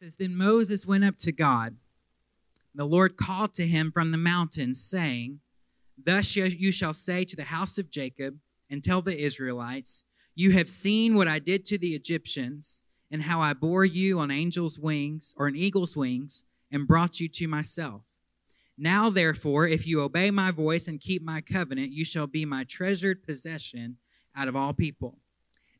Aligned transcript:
Says, 0.00 0.14
Then 0.14 0.36
Moses 0.36 0.86
went 0.86 1.02
up 1.02 1.18
to 1.18 1.32
God. 1.32 1.76
The 2.72 2.84
Lord 2.84 3.16
called 3.16 3.52
to 3.54 3.66
him 3.66 3.90
from 3.90 4.12
the 4.12 4.18
mountain, 4.18 4.72
saying, 4.72 5.40
Thus 6.00 6.36
you 6.36 6.70
shall 6.70 6.94
say 6.94 7.24
to 7.24 7.34
the 7.34 7.44
house 7.44 7.78
of 7.78 7.90
Jacob, 7.90 8.36
and 8.70 8.84
tell 8.84 9.02
the 9.02 9.18
Israelites, 9.18 10.04
You 10.36 10.52
have 10.52 10.68
seen 10.68 11.16
what 11.16 11.26
I 11.26 11.40
did 11.40 11.64
to 11.66 11.78
the 11.78 11.96
Egyptians, 11.96 12.82
and 13.10 13.22
how 13.22 13.40
I 13.40 13.54
bore 13.54 13.84
you 13.84 14.20
on 14.20 14.30
angel's 14.30 14.78
wings, 14.78 15.34
or 15.36 15.48
an 15.48 15.56
eagle's 15.56 15.96
wings, 15.96 16.44
and 16.70 16.86
brought 16.86 17.18
you 17.18 17.28
to 17.30 17.48
myself. 17.48 18.02
Now, 18.76 19.10
therefore, 19.10 19.66
if 19.66 19.84
you 19.84 20.00
obey 20.00 20.30
my 20.30 20.52
voice 20.52 20.86
and 20.86 21.00
keep 21.00 21.22
my 21.24 21.40
covenant, 21.40 21.90
you 21.90 22.04
shall 22.04 22.28
be 22.28 22.44
my 22.44 22.62
treasured 22.62 23.24
possession 23.24 23.96
out 24.36 24.46
of 24.46 24.54
all 24.54 24.74
people. 24.74 25.18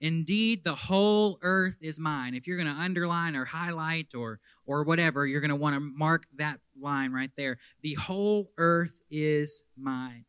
Indeed, 0.00 0.62
the 0.62 0.74
whole 0.74 1.38
earth 1.42 1.76
is 1.80 1.98
mine. 1.98 2.34
If 2.34 2.46
you're 2.46 2.56
going 2.56 2.72
to 2.72 2.80
underline 2.80 3.34
or 3.34 3.44
highlight 3.44 4.14
or 4.14 4.38
or 4.64 4.84
whatever, 4.84 5.26
you're 5.26 5.40
going 5.40 5.48
to 5.50 5.56
want 5.56 5.74
to 5.74 5.80
mark 5.80 6.26
that 6.36 6.60
line 6.78 7.12
right 7.12 7.30
there. 7.36 7.58
The 7.82 7.94
whole 7.94 8.52
earth 8.58 8.92
is 9.10 9.64
mine. 9.76 10.24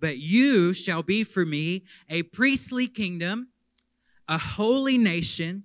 But 0.00 0.18
you 0.18 0.72
shall 0.72 1.02
be 1.02 1.22
for 1.24 1.44
me 1.44 1.84
a 2.08 2.22
priestly 2.22 2.88
kingdom, 2.88 3.48
a 4.28 4.38
holy 4.38 4.96
nation. 4.96 5.64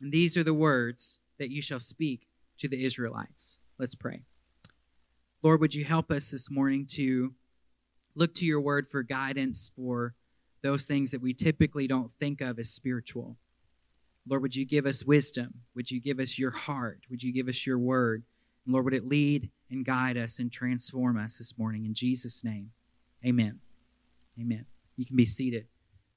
And 0.00 0.12
these 0.12 0.36
are 0.36 0.44
the 0.44 0.54
words 0.54 1.18
that 1.38 1.50
you 1.50 1.60
shall 1.60 1.80
speak 1.80 2.28
to 2.58 2.68
the 2.68 2.84
Israelites. 2.84 3.58
Let's 3.78 3.94
pray. 3.94 4.22
Lord, 5.42 5.60
would 5.60 5.74
you 5.74 5.84
help 5.84 6.10
us 6.10 6.30
this 6.30 6.50
morning 6.50 6.86
to 6.92 7.34
look 8.14 8.34
to 8.34 8.46
your 8.46 8.60
word 8.60 8.88
for 8.88 9.02
guidance 9.02 9.70
for 9.74 10.14
those 10.62 10.86
things 10.86 11.10
that 11.10 11.20
we 11.20 11.34
typically 11.34 11.86
don't 11.86 12.12
think 12.20 12.40
of 12.40 12.58
as 12.58 12.70
spiritual. 12.70 13.36
Lord, 14.28 14.42
would 14.42 14.54
you 14.56 14.64
give 14.64 14.86
us 14.86 15.04
wisdom? 15.04 15.54
Would 15.74 15.90
you 15.90 16.00
give 16.00 16.20
us 16.20 16.38
your 16.38 16.52
heart? 16.52 17.00
Would 17.10 17.22
you 17.22 17.32
give 17.32 17.48
us 17.48 17.66
your 17.66 17.78
word? 17.78 18.22
And 18.64 18.72
Lord, 18.72 18.84
would 18.84 18.94
it 18.94 19.04
lead 19.04 19.50
and 19.70 19.84
guide 19.84 20.16
us 20.16 20.38
and 20.38 20.52
transform 20.52 21.18
us 21.18 21.38
this 21.38 21.58
morning? 21.58 21.84
In 21.84 21.94
Jesus' 21.94 22.44
name, 22.44 22.70
amen. 23.26 23.58
Amen. 24.40 24.66
You 24.96 25.04
can 25.04 25.16
be 25.16 25.26
seated. 25.26 25.66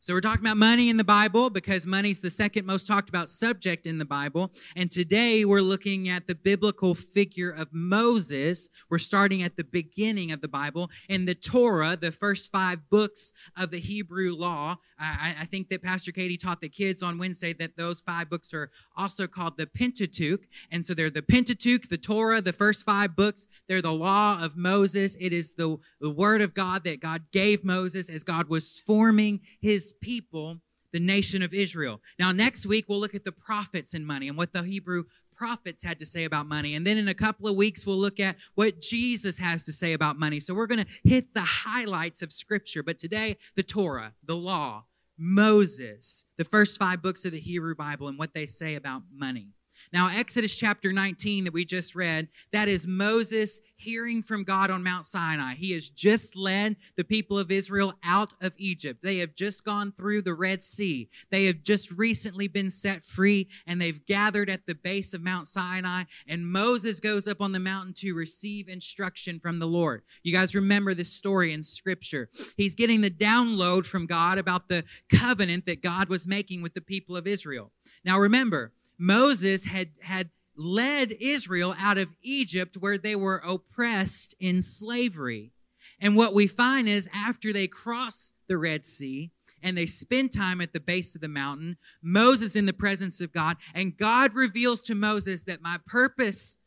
So, 0.05 0.13
we're 0.13 0.21
talking 0.21 0.45
about 0.45 0.57
money 0.57 0.91
in 0.91 0.97
the 0.97 1.03
Bible 1.03 1.49
because 1.49 1.87
money's 1.87 2.19
the 2.19 2.29
second 2.29 2.67
most 2.67 2.85
talked 2.85 3.09
about 3.09 3.27
subject 3.27 3.87
in 3.87 3.97
the 3.97 4.05
Bible. 4.05 4.53
And 4.75 4.91
today 4.91 5.45
we're 5.45 5.61
looking 5.61 6.09
at 6.09 6.27
the 6.27 6.35
biblical 6.35 6.93
figure 6.93 7.49
of 7.49 7.69
Moses. 7.71 8.69
We're 8.91 8.99
starting 8.99 9.41
at 9.41 9.57
the 9.57 9.63
beginning 9.63 10.31
of 10.31 10.41
the 10.41 10.47
Bible. 10.47 10.91
In 11.09 11.25
the 11.25 11.33
Torah, 11.33 11.97
the 11.99 12.11
first 12.11 12.51
five 12.51 12.87
books 12.91 13.33
of 13.57 13.71
the 13.71 13.79
Hebrew 13.79 14.35
law, 14.35 14.75
I, 14.99 15.37
I 15.41 15.45
think 15.45 15.69
that 15.69 15.81
Pastor 15.81 16.11
Katie 16.11 16.37
taught 16.37 16.61
the 16.61 16.69
kids 16.69 17.01
on 17.01 17.17
Wednesday 17.17 17.53
that 17.53 17.75
those 17.75 18.01
five 18.01 18.29
books 18.29 18.53
are 18.53 18.69
also 18.95 19.25
called 19.25 19.57
the 19.57 19.65
Pentateuch. 19.65 20.45
And 20.69 20.85
so 20.85 20.93
they're 20.93 21.09
the 21.09 21.23
Pentateuch, 21.23 21.89
the 21.89 21.97
Torah, 21.97 22.41
the 22.41 22.53
first 22.53 22.85
five 22.85 23.15
books. 23.15 23.47
They're 23.67 23.81
the 23.81 23.91
law 23.91 24.37
of 24.39 24.55
Moses. 24.55 25.17
It 25.19 25.33
is 25.33 25.55
the, 25.55 25.77
the 25.99 26.11
word 26.11 26.43
of 26.43 26.53
God 26.53 26.83
that 26.83 26.99
God 26.99 27.23
gave 27.31 27.65
Moses 27.65 28.07
as 28.07 28.23
God 28.23 28.49
was 28.49 28.79
forming 28.79 29.41
his 29.59 29.94
people, 30.01 30.59
the 30.91 30.99
nation 30.99 31.41
of 31.41 31.53
Israel. 31.53 32.01
Now, 32.19 32.31
next 32.31 32.65
week, 32.65 32.85
we'll 32.88 32.99
look 32.99 33.15
at 33.15 33.25
the 33.25 33.31
prophets 33.31 33.93
and 33.93 34.05
money 34.05 34.27
and 34.27 34.38
what 34.38 34.53
the 34.53 34.63
Hebrew 34.63 35.03
prophets 35.35 35.83
had 35.83 35.99
to 35.99 36.05
say 36.05 36.23
about 36.23 36.47
money. 36.47 36.75
And 36.75 36.88
then 36.88 36.97
in 36.97 37.07
a 37.07 37.13
couple 37.13 37.47
of 37.47 37.55
weeks, 37.55 37.85
we'll 37.85 37.97
look 37.97 38.19
at 38.19 38.38
what 38.55 38.81
Jesus 38.81 39.38
has 39.38 39.63
to 39.63 39.73
say 39.73 39.93
about 39.93 40.17
money. 40.17 40.39
So 40.39 40.53
we're 40.53 40.67
going 40.67 40.85
to 40.85 40.91
hit 41.03 41.33
the 41.33 41.41
highlights 41.41 42.21
of 42.21 42.31
Scripture. 42.31 42.81
But 42.81 42.97
today, 42.97 43.38
the 43.55 43.63
Torah, 43.63 44.13
the 44.23 44.35
law, 44.38 44.85
Moses, 45.17 46.25
the 46.38 46.45
first 46.45 46.79
five 46.79 47.01
books 47.01 47.25
of 47.25 47.31
the 47.31 47.39
Hebrew 47.39 47.75
Bible, 47.75 48.07
and 48.07 48.17
what 48.17 48.33
they 48.33 48.45
say 48.45 48.75
about 48.75 49.03
money. 49.13 49.49
Now, 49.95 50.09
Exodus 50.09 50.53
chapter 50.53 50.91
19 50.91 51.45
that 51.45 51.53
we 51.53 51.63
just 51.63 51.95
read, 51.95 52.27
that 52.51 52.67
is 52.67 52.85
Moses 52.85 53.61
hearing 53.77 54.23
from 54.23 54.43
God 54.43 54.69
on 54.69 54.83
Mount 54.83 55.05
Sinai. 55.05 55.53
He 55.55 55.71
has 55.71 55.89
just 55.89 56.35
led 56.35 56.75
the 56.97 57.05
people 57.05 57.39
of 57.39 57.50
Israel 57.50 57.94
out 58.03 58.33
of 58.41 58.51
Egypt. 58.57 59.01
They 59.01 59.19
have 59.19 59.35
just 59.35 59.63
gone 59.63 59.94
through 59.94 60.23
the 60.23 60.33
Red 60.33 60.63
Sea. 60.63 61.07
They 61.31 61.45
have 61.45 61.63
just 61.63 61.91
recently 61.91 62.50
been 62.50 62.72
set 62.72 63.06
free 63.06 63.47
and 63.66 63.79
they've 63.79 64.06
gathered 64.06 64.50
at 64.50 64.66
the 64.66 64.75
base 64.75 65.13
of 65.13 65.22
Mount 65.22 65.47
Sinai. 65.47 66.03
And 66.27 66.45
Moses 66.45 67.00
goes 67.00 67.25
up 67.25 67.41
on 67.41 67.53
the 67.53 67.59
mountain 67.62 67.94
to 68.00 68.13
receive 68.16 68.67
instruction 68.67 69.39
from 69.39 69.59
the 69.59 69.67
Lord. 69.67 70.01
You 70.23 70.33
guys 70.33 70.53
remember 70.53 70.94
this 70.94 71.13
story 71.13 71.53
in 71.53 71.63
Scripture. 71.63 72.29
He's 72.57 72.75
getting 72.75 73.00
the 73.00 73.09
download 73.09 73.85
from 73.85 74.07
God 74.07 74.39
about 74.39 74.67
the 74.67 74.83
covenant 75.09 75.66
that 75.67 75.81
God 75.81 76.09
was 76.09 76.27
making 76.27 76.62
with 76.62 76.73
the 76.73 76.81
people 76.81 77.16
of 77.16 77.27
Israel. 77.27 77.72
Now, 78.03 78.19
remember, 78.19 78.73
Moses 78.97 79.66
had, 79.66 79.89
had 80.01 80.29
led 80.56 81.13
Israel 81.19 81.75
out 81.79 81.97
of 81.97 82.13
Egypt 82.22 82.78
where 82.78 82.97
they 82.97 83.16
were 83.16 83.41
oppressed 83.45 84.35
in 84.39 84.61
slavery. 84.61 85.51
And 86.00 86.16
what 86.16 86.33
we 86.33 86.47
find 86.47 86.88
is 86.88 87.09
after 87.13 87.53
they 87.53 87.67
cross 87.67 88.33
the 88.47 88.57
Red 88.57 88.83
Sea 88.83 89.31
and 89.61 89.78
they 89.78 89.85
spend 89.85 90.31
time 90.31 90.61
at 90.61 90.73
the 90.73 90.79
base 90.79 91.16
of 91.16 91.22
the 91.22 91.28
mountain, 91.28 91.78
Moses 92.01 92.56
in 92.56 92.66
the 92.66 92.73
presence 92.73 93.19
of 93.22 93.33
God, 93.33 93.57
and 93.73 93.97
God 93.97 94.35
reveals 94.35 94.81
to 94.83 94.95
Moses 94.95 95.44
that 95.45 95.62
my 95.62 95.79
purpose 95.85 96.57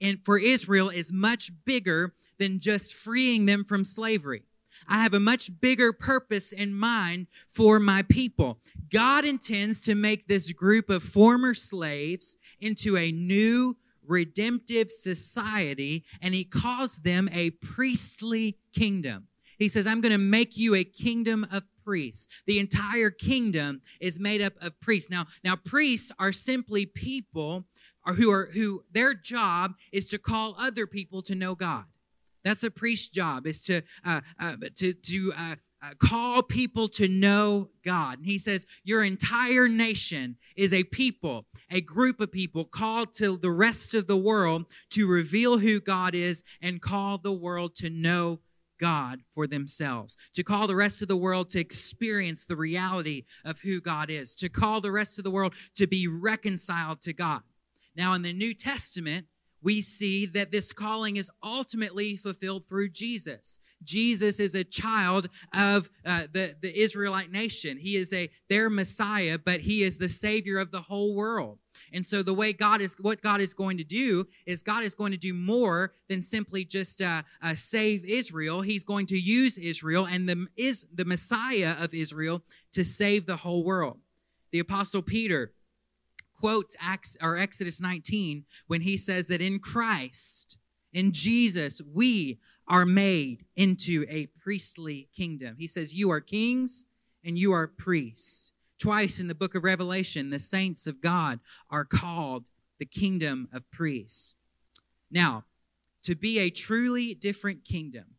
in, 0.00 0.18
for 0.24 0.38
Israel 0.38 0.88
is 0.88 1.12
much 1.12 1.50
bigger 1.64 2.14
than 2.38 2.60
just 2.60 2.94
freeing 2.94 3.46
them 3.46 3.64
from 3.64 3.84
slavery. 3.84 4.42
I 4.88 5.02
have 5.02 5.14
a 5.14 5.20
much 5.20 5.60
bigger 5.60 5.92
purpose 5.92 6.52
in 6.52 6.74
mind 6.74 7.26
for 7.46 7.78
my 7.78 8.02
people. 8.02 8.60
God 8.90 9.24
intends 9.24 9.82
to 9.82 9.94
make 9.94 10.26
this 10.26 10.52
group 10.52 10.88
of 10.88 11.02
former 11.02 11.54
slaves 11.54 12.36
into 12.60 12.96
a 12.96 13.12
new 13.12 13.76
redemptive 14.06 14.90
society, 14.90 16.04
and 16.22 16.34
he 16.34 16.44
calls 16.44 16.98
them 16.98 17.28
a 17.32 17.50
priestly 17.50 18.56
kingdom. 18.72 19.28
He 19.58 19.68
says, 19.68 19.86
I'm 19.86 20.00
going 20.00 20.12
to 20.12 20.18
make 20.18 20.56
you 20.56 20.74
a 20.74 20.84
kingdom 20.84 21.46
of 21.52 21.64
priests. 21.84 22.28
The 22.46 22.58
entire 22.58 23.10
kingdom 23.10 23.82
is 24.00 24.20
made 24.20 24.40
up 24.40 24.54
of 24.60 24.80
priests. 24.80 25.10
Now, 25.10 25.26
now 25.44 25.56
priests 25.56 26.12
are 26.18 26.32
simply 26.32 26.86
people 26.86 27.64
who 28.16 28.30
are 28.30 28.48
who 28.52 28.84
their 28.90 29.14
job 29.14 29.74
is 29.92 30.06
to 30.06 30.18
call 30.18 30.54
other 30.58 30.86
people 30.86 31.20
to 31.22 31.34
know 31.34 31.54
God. 31.54 31.84
That's 32.48 32.64
a 32.64 32.70
priest's 32.70 33.08
job 33.08 33.46
is 33.46 33.60
to 33.64 33.82
uh, 34.06 34.22
uh, 34.40 34.56
to 34.76 34.94
to 34.94 35.32
uh, 35.36 35.56
uh, 35.82 35.90
call 35.98 36.42
people 36.42 36.88
to 36.88 37.06
know 37.06 37.68
God. 37.84 38.16
And 38.18 38.26
he 38.26 38.38
says, 38.38 38.64
Your 38.84 39.04
entire 39.04 39.68
nation 39.68 40.38
is 40.56 40.72
a 40.72 40.84
people, 40.84 41.44
a 41.70 41.82
group 41.82 42.20
of 42.20 42.32
people 42.32 42.64
called 42.64 43.12
to 43.14 43.36
the 43.36 43.50
rest 43.50 43.92
of 43.92 44.06
the 44.06 44.16
world 44.16 44.64
to 44.92 45.06
reveal 45.06 45.58
who 45.58 45.78
God 45.78 46.14
is 46.14 46.42
and 46.62 46.80
call 46.80 47.18
the 47.18 47.34
world 47.34 47.76
to 47.76 47.90
know 47.90 48.40
God 48.80 49.20
for 49.30 49.46
themselves, 49.46 50.16
to 50.32 50.42
call 50.42 50.66
the 50.66 50.74
rest 50.74 51.02
of 51.02 51.08
the 51.08 51.18
world 51.18 51.50
to 51.50 51.60
experience 51.60 52.46
the 52.46 52.56
reality 52.56 53.24
of 53.44 53.60
who 53.60 53.82
God 53.82 54.08
is, 54.08 54.34
to 54.36 54.48
call 54.48 54.80
the 54.80 54.92
rest 54.92 55.18
of 55.18 55.24
the 55.24 55.30
world 55.30 55.52
to 55.74 55.86
be 55.86 56.08
reconciled 56.08 57.02
to 57.02 57.12
God. 57.12 57.42
Now, 57.94 58.14
in 58.14 58.22
the 58.22 58.32
New 58.32 58.54
Testament, 58.54 59.26
we 59.62 59.80
see 59.80 60.26
that 60.26 60.52
this 60.52 60.72
calling 60.72 61.16
is 61.16 61.30
ultimately 61.42 62.16
fulfilled 62.16 62.66
through 62.66 62.90
Jesus. 62.90 63.58
Jesus 63.82 64.40
is 64.40 64.54
a 64.54 64.64
child 64.64 65.28
of 65.56 65.88
uh, 66.04 66.26
the, 66.32 66.54
the 66.60 66.76
Israelite 66.76 67.30
nation. 67.30 67.76
He 67.76 67.96
is 67.96 68.12
a 68.12 68.28
their 68.48 68.68
Messiah, 68.68 69.38
but 69.38 69.60
he 69.60 69.82
is 69.82 69.98
the 69.98 70.08
Savior 70.08 70.58
of 70.58 70.72
the 70.72 70.80
whole 70.80 71.14
world. 71.14 71.58
And 71.92 72.04
so 72.04 72.22
the 72.22 72.34
way 72.34 72.52
God 72.52 72.80
is, 72.80 72.96
what 73.00 73.22
God 73.22 73.40
is 73.40 73.54
going 73.54 73.78
to 73.78 73.84
do 73.84 74.26
is 74.46 74.62
God 74.62 74.82
is 74.82 74.94
going 74.94 75.12
to 75.12 75.18
do 75.18 75.32
more 75.32 75.92
than 76.08 76.20
simply 76.20 76.64
just 76.64 77.00
uh, 77.00 77.22
uh, 77.40 77.54
save 77.54 78.04
Israel. 78.04 78.62
He's 78.62 78.84
going 78.84 79.06
to 79.06 79.18
use 79.18 79.58
Israel 79.58 80.06
and 80.06 80.28
the 80.28 80.46
is 80.56 80.84
the 80.92 81.04
Messiah 81.04 81.76
of 81.80 81.94
Israel 81.94 82.42
to 82.72 82.84
save 82.84 83.26
the 83.26 83.36
whole 83.36 83.64
world. 83.64 83.98
The 84.50 84.58
Apostle 84.58 85.02
Peter 85.02 85.52
quotes 86.38 86.76
Acts 86.80 87.16
or 87.20 87.36
Exodus 87.36 87.80
19 87.80 88.44
when 88.66 88.82
he 88.82 88.96
says 88.96 89.26
that 89.28 89.42
in 89.42 89.58
Christ, 89.58 90.56
in 90.92 91.12
Jesus, 91.12 91.80
we 91.82 92.38
are 92.66 92.86
made 92.86 93.44
into 93.56 94.04
a 94.08 94.26
priestly 94.26 95.08
kingdom. 95.16 95.56
He 95.58 95.66
says, 95.66 95.94
You 95.94 96.10
are 96.10 96.20
kings 96.20 96.84
and 97.24 97.38
you 97.38 97.52
are 97.52 97.66
priests. 97.66 98.52
Twice 98.78 99.18
in 99.18 99.26
the 99.26 99.34
book 99.34 99.54
of 99.54 99.64
Revelation, 99.64 100.30
the 100.30 100.38
saints 100.38 100.86
of 100.86 101.00
God 101.00 101.40
are 101.70 101.84
called 101.84 102.44
the 102.78 102.86
kingdom 102.86 103.48
of 103.52 103.68
priests. 103.70 104.34
Now, 105.10 105.44
to 106.04 106.14
be 106.14 106.38
a 106.38 106.50
truly 106.50 107.14
different 107.14 107.64
kingdom, 107.64 108.14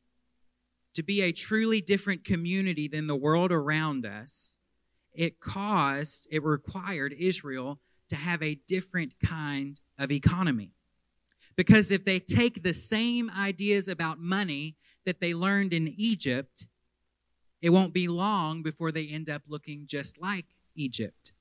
to 0.95 1.03
be 1.03 1.21
a 1.21 1.31
truly 1.31 1.79
different 1.79 2.25
community 2.25 2.87
than 2.87 3.07
the 3.07 3.15
world 3.15 3.51
around 3.51 4.05
us, 4.05 4.57
it 5.13 5.39
caused, 5.39 6.27
it 6.29 6.43
required 6.43 7.15
Israel 7.17 7.79
to 8.09 8.15
have 8.15 8.41
a 8.43 8.59
different 8.67 9.15
kind 9.23 9.79
of 9.97 10.11
economy. 10.11 10.73
Because 11.55 11.91
if 11.91 12.05
they 12.05 12.19
take 12.19 12.63
the 12.63 12.73
same 12.73 13.29
ideas 13.37 13.87
about 13.87 14.19
money 14.19 14.77
that 15.05 15.19
they 15.19 15.33
learned 15.33 15.73
in 15.73 15.93
Egypt, 15.97 16.65
it 17.61 17.71
won't 17.71 17.93
be 17.93 18.07
long 18.07 18.63
before 18.63 18.91
they 18.91 19.07
end 19.07 19.29
up 19.29 19.43
looking 19.47 19.85
just 19.85 20.21
like 20.21 20.45
Egypt. 20.75 21.33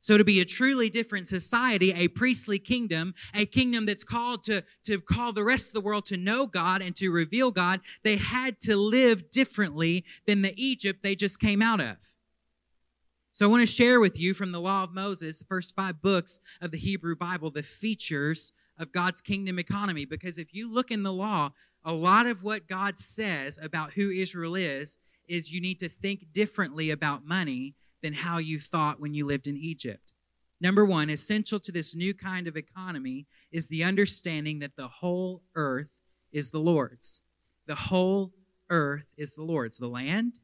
So, 0.00 0.18
to 0.18 0.24
be 0.24 0.40
a 0.40 0.44
truly 0.44 0.90
different 0.90 1.28
society, 1.28 1.90
a 1.94 2.08
priestly 2.08 2.58
kingdom, 2.58 3.14
a 3.32 3.46
kingdom 3.46 3.86
that's 3.86 4.04
called 4.04 4.42
to, 4.42 4.62
to 4.82 5.00
call 5.00 5.32
the 5.32 5.44
rest 5.44 5.68
of 5.68 5.72
the 5.72 5.80
world 5.80 6.04
to 6.06 6.18
know 6.18 6.46
God 6.46 6.82
and 6.82 6.94
to 6.96 7.10
reveal 7.10 7.50
God, 7.50 7.80
they 8.02 8.16
had 8.16 8.60
to 8.60 8.76
live 8.76 9.30
differently 9.30 10.04
than 10.26 10.42
the 10.42 10.52
Egypt 10.62 11.02
they 11.02 11.14
just 11.14 11.40
came 11.40 11.62
out 11.62 11.80
of. 11.80 11.96
So, 13.34 13.44
I 13.44 13.50
want 13.50 13.62
to 13.62 13.66
share 13.66 13.98
with 13.98 14.16
you 14.16 14.32
from 14.32 14.52
the 14.52 14.60
Law 14.60 14.84
of 14.84 14.94
Moses, 14.94 15.40
the 15.40 15.44
first 15.46 15.74
five 15.74 16.00
books 16.00 16.38
of 16.60 16.70
the 16.70 16.78
Hebrew 16.78 17.16
Bible, 17.16 17.50
the 17.50 17.64
features 17.64 18.52
of 18.78 18.92
God's 18.92 19.20
kingdom 19.20 19.58
economy. 19.58 20.04
Because 20.04 20.38
if 20.38 20.54
you 20.54 20.72
look 20.72 20.92
in 20.92 21.02
the 21.02 21.12
law, 21.12 21.50
a 21.84 21.92
lot 21.92 22.26
of 22.26 22.44
what 22.44 22.68
God 22.68 22.96
says 22.96 23.58
about 23.60 23.94
who 23.94 24.08
Israel 24.08 24.54
is, 24.54 24.98
is 25.26 25.50
you 25.50 25.60
need 25.60 25.80
to 25.80 25.88
think 25.88 26.32
differently 26.32 26.92
about 26.92 27.26
money 27.26 27.74
than 28.04 28.12
how 28.12 28.38
you 28.38 28.60
thought 28.60 29.00
when 29.00 29.14
you 29.14 29.26
lived 29.26 29.48
in 29.48 29.56
Egypt. 29.56 30.12
Number 30.60 30.84
one, 30.84 31.10
essential 31.10 31.58
to 31.58 31.72
this 31.72 31.92
new 31.92 32.14
kind 32.14 32.46
of 32.46 32.56
economy 32.56 33.26
is 33.50 33.66
the 33.66 33.82
understanding 33.82 34.60
that 34.60 34.76
the 34.76 34.86
whole 34.86 35.42
earth 35.56 35.98
is 36.30 36.52
the 36.52 36.60
Lord's. 36.60 37.22
The 37.66 37.74
whole 37.74 38.32
earth 38.70 39.06
is 39.16 39.34
the 39.34 39.42
Lord's. 39.42 39.78
The 39.78 39.88
land, 39.88 40.38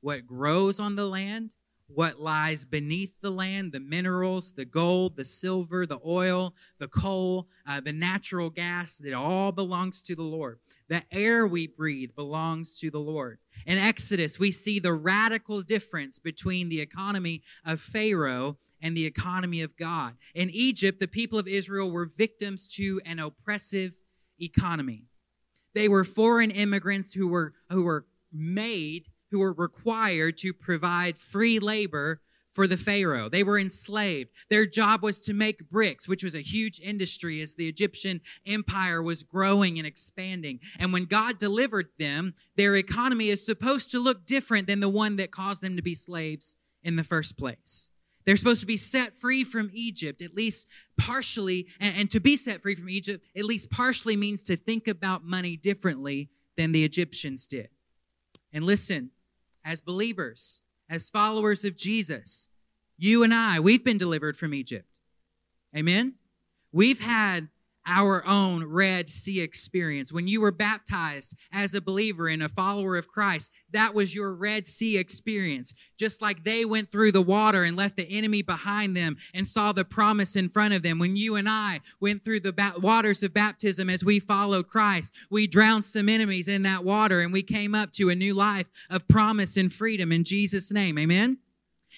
what 0.00 0.26
grows 0.26 0.80
on 0.80 0.96
the 0.96 1.06
land, 1.06 1.50
what 1.94 2.20
lies 2.20 2.64
beneath 2.64 3.12
the 3.20 3.30
land 3.30 3.72
the 3.72 3.80
minerals, 3.80 4.52
the 4.52 4.64
gold, 4.64 5.16
the 5.16 5.24
silver, 5.24 5.86
the 5.86 6.00
oil, 6.06 6.54
the 6.78 6.88
coal, 6.88 7.48
uh, 7.66 7.80
the 7.80 7.92
natural 7.92 8.50
gas 8.50 9.00
it 9.00 9.12
all 9.12 9.52
belongs 9.52 10.02
to 10.02 10.14
the 10.14 10.22
Lord. 10.22 10.58
The 10.88 11.02
air 11.10 11.46
we 11.46 11.66
breathe 11.66 12.14
belongs 12.14 12.78
to 12.80 12.90
the 12.90 13.00
Lord. 13.00 13.38
In 13.66 13.78
Exodus, 13.78 14.38
we 14.38 14.50
see 14.50 14.78
the 14.78 14.92
radical 14.92 15.62
difference 15.62 16.18
between 16.18 16.68
the 16.68 16.80
economy 16.80 17.42
of 17.64 17.80
Pharaoh 17.80 18.58
and 18.80 18.96
the 18.96 19.06
economy 19.06 19.62
of 19.62 19.76
God. 19.76 20.16
In 20.34 20.50
Egypt, 20.50 20.98
the 21.00 21.08
people 21.08 21.38
of 21.38 21.46
Israel 21.46 21.90
were 21.90 22.10
victims 22.16 22.66
to 22.68 23.00
an 23.06 23.20
oppressive 23.20 23.92
economy. 24.40 25.04
They 25.74 25.88
were 25.88 26.04
foreign 26.04 26.50
immigrants 26.50 27.14
who 27.14 27.28
were, 27.28 27.54
who 27.70 27.84
were 27.84 28.06
made, 28.32 29.08
who 29.32 29.40
were 29.40 29.52
required 29.52 30.36
to 30.38 30.52
provide 30.52 31.18
free 31.18 31.58
labor 31.58 32.20
for 32.54 32.66
the 32.66 32.76
Pharaoh. 32.76 33.28
They 33.28 33.42
were 33.42 33.58
enslaved. 33.58 34.30
Their 34.50 34.66
job 34.66 35.02
was 35.02 35.20
to 35.20 35.32
make 35.32 35.70
bricks, 35.70 36.06
which 36.06 36.22
was 36.22 36.34
a 36.34 36.42
huge 36.42 36.80
industry 36.80 37.40
as 37.40 37.54
the 37.54 37.68
Egyptian 37.68 38.20
empire 38.46 39.02
was 39.02 39.22
growing 39.22 39.78
and 39.78 39.86
expanding. 39.86 40.60
And 40.78 40.92
when 40.92 41.06
God 41.06 41.38
delivered 41.38 41.88
them, 41.98 42.34
their 42.56 42.76
economy 42.76 43.30
is 43.30 43.44
supposed 43.44 43.90
to 43.92 43.98
look 43.98 44.26
different 44.26 44.66
than 44.66 44.80
the 44.80 44.88
one 44.88 45.16
that 45.16 45.32
caused 45.32 45.62
them 45.62 45.76
to 45.76 45.82
be 45.82 45.94
slaves 45.94 46.56
in 46.82 46.96
the 46.96 47.04
first 47.04 47.38
place. 47.38 47.90
They're 48.24 48.36
supposed 48.36 48.60
to 48.60 48.66
be 48.66 48.76
set 48.76 49.16
free 49.16 49.44
from 49.44 49.70
Egypt, 49.72 50.22
at 50.22 50.34
least 50.34 50.68
partially. 50.96 51.68
And, 51.80 51.96
and 51.96 52.10
to 52.10 52.20
be 52.20 52.36
set 52.36 52.62
free 52.62 52.74
from 52.74 52.90
Egypt, 52.90 53.24
at 53.36 53.44
least 53.44 53.70
partially 53.70 54.14
means 54.14 54.42
to 54.44 54.56
think 54.56 54.86
about 54.86 55.24
money 55.24 55.56
differently 55.56 56.28
than 56.56 56.72
the 56.72 56.84
Egyptians 56.84 57.48
did. 57.48 57.68
And 58.52 58.64
listen, 58.64 59.10
as 59.64 59.80
believers, 59.80 60.62
as 60.88 61.10
followers 61.10 61.64
of 61.64 61.76
Jesus, 61.76 62.48
you 62.98 63.22
and 63.22 63.32
I, 63.32 63.60
we've 63.60 63.84
been 63.84 63.98
delivered 63.98 64.36
from 64.36 64.54
Egypt. 64.54 64.86
Amen? 65.76 66.14
We've 66.72 67.00
had 67.00 67.48
our 67.86 68.24
own 68.26 68.64
Red 68.64 69.10
Sea 69.10 69.40
experience. 69.40 70.12
When 70.12 70.28
you 70.28 70.40
were 70.40 70.52
baptized 70.52 71.36
as 71.52 71.74
a 71.74 71.80
believer 71.80 72.28
and 72.28 72.42
a 72.42 72.48
follower 72.48 72.96
of 72.96 73.08
Christ, 73.08 73.50
that 73.70 73.94
was 73.94 74.14
your 74.14 74.32
Red 74.34 74.66
Sea 74.66 74.98
experience. 74.98 75.74
Just 75.98 76.22
like 76.22 76.44
they 76.44 76.64
went 76.64 76.90
through 76.90 77.12
the 77.12 77.22
water 77.22 77.64
and 77.64 77.76
left 77.76 77.96
the 77.96 78.08
enemy 78.08 78.42
behind 78.42 78.96
them 78.96 79.16
and 79.34 79.46
saw 79.46 79.72
the 79.72 79.84
promise 79.84 80.36
in 80.36 80.48
front 80.48 80.74
of 80.74 80.82
them. 80.82 80.98
When 80.98 81.16
you 81.16 81.36
and 81.36 81.48
I 81.48 81.80
went 82.00 82.24
through 82.24 82.40
the 82.40 82.52
ba- 82.52 82.74
waters 82.78 83.22
of 83.22 83.34
baptism 83.34 83.88
as 83.90 84.04
we 84.04 84.18
followed 84.18 84.68
Christ, 84.68 85.12
we 85.30 85.46
drowned 85.46 85.84
some 85.84 86.08
enemies 86.08 86.48
in 86.48 86.62
that 86.62 86.84
water 86.84 87.20
and 87.20 87.32
we 87.32 87.42
came 87.42 87.74
up 87.74 87.92
to 87.92 88.10
a 88.10 88.14
new 88.14 88.34
life 88.34 88.70
of 88.90 89.08
promise 89.08 89.56
and 89.56 89.72
freedom 89.72 90.12
in 90.12 90.24
Jesus' 90.24 90.72
name. 90.72 90.98
Amen? 90.98 91.38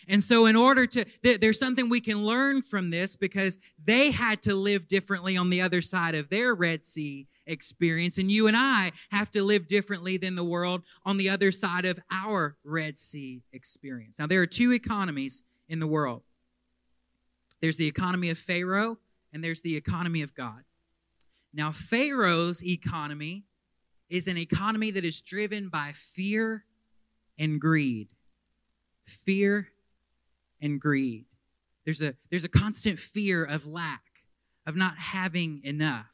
And 0.09 0.23
so, 0.23 0.47
in 0.47 0.57
order 0.57 0.87
to, 0.87 1.05
there's 1.23 1.59
something 1.59 1.89
we 1.89 2.01
can 2.01 2.25
learn 2.25 2.63
from 2.63 2.91
this 2.91 3.17
because 3.17 3.59
they 3.83 4.11
had 4.11 4.43
to 4.43 4.55
live 4.55 4.89
differently 4.89 5.37
on 5.37 5.51
the 5.51 5.61
other 5.61 5.83
side 5.83 6.15
of 6.15 6.29
their 6.31 6.55
Red 6.55 6.85
Sea 6.85 7.27
experience. 7.47 8.19
And 8.19 8.31
you 8.31 8.47
and 8.47 8.57
I 8.57 8.93
have 9.11 9.31
to 9.33 9.43
live 9.43 9.67
differently 9.67 10.17
than 10.17 10.35
the 10.35 10.45
world 10.45 10.83
on 11.05 11.17
the 11.17 11.29
other 11.29 11.53
side 11.53 11.85
of 11.85 11.99
our 12.11 12.57
Red 12.65 12.99
Sea 12.99 13.43
experience. 13.53 14.19
Now, 14.19 14.27
there 14.27 14.41
are 14.41 14.47
two 14.47 14.73
economies 14.73 15.43
in 15.69 15.79
the 15.79 15.87
world 15.87 16.23
there's 17.61 17.79
the 17.79 17.89
economy 17.89 18.29
of 18.29 18.37
Pharaoh, 18.37 18.99
and 19.33 19.43
there's 19.43 19.63
the 19.63 19.75
economy 19.75 20.21
of 20.21 20.35
God. 20.35 20.65
Now, 21.55 21.73
Pharaoh's 21.73 22.63
economy 22.63 23.45
is 24.11 24.29
an 24.29 24.37
economy 24.37 24.91
that 24.91 25.05
is 25.05 25.23
driven 25.23 25.71
by 25.71 25.93
fear 25.95 26.67
and 27.39 27.59
greed. 27.59 28.09
Fear 29.07 29.69
and 30.65 30.81
greed. 30.81 31.27
There's 31.85 32.01
a, 32.01 32.15
there's 32.31 32.45
a 32.45 32.49
constant 32.49 32.99
fear 32.99 33.45
of 33.45 33.67
lack, 33.67 34.03
of 34.67 34.75
not 34.75 34.97
having 34.97 35.61
enough. 35.63 36.07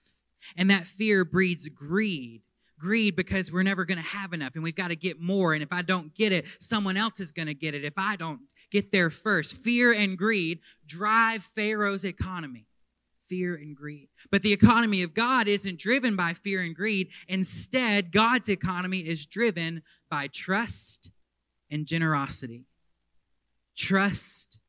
And 0.57 0.69
that 0.69 0.87
fear 0.87 1.25
breeds 1.25 1.69
greed. 1.69 2.43
Greed 2.79 3.15
because 3.15 3.53
we're 3.53 3.63
never 3.63 3.85
going 3.85 3.99
to 3.99 4.05
have 4.05 4.33
enough 4.33 4.55
and 4.55 4.65
we've 4.65 4.75
got 4.75 4.89
to 4.89 4.97
get 4.97 5.21
more. 5.21 5.55
And 5.55 5.63
if 5.63 5.73
I 5.73 5.83
don't 5.83 6.15
get 6.15 6.33
it, 6.33 6.47
someone 6.59 6.97
else 6.97 7.21
is 7.21 7.31
going 7.31 7.47
to 7.47 7.55
get 7.55 7.75
it 7.75 7.85
if 7.85 7.93
I 7.97 8.17
don't 8.17 8.41
get 8.71 8.91
there 8.91 9.11
first. 9.11 9.59
Fear 9.59 9.93
and 9.93 10.19
greed 10.19 10.61
drive 10.87 11.43
Pharaoh's 11.43 12.05
economy. 12.05 12.67
Fear 13.27 13.55
and 13.55 13.77
greed. 13.77 14.09
But 14.33 14.43
the 14.43 14.53
economy 14.53 15.03
of 15.03 15.15
God 15.15 15.47
isn't 15.47 15.79
driven 15.79 16.17
by 16.17 16.33
fear 16.33 16.63
and 16.63 16.75
greed. 16.75 17.11
Instead, 17.29 18.13
God's 18.13 18.49
economy 18.49 19.01
is 19.01 19.27
driven 19.27 19.83
by 20.11 20.27
trust 20.27 21.11
and 21.71 21.87
generosity 21.87 22.65
trust 23.81 24.60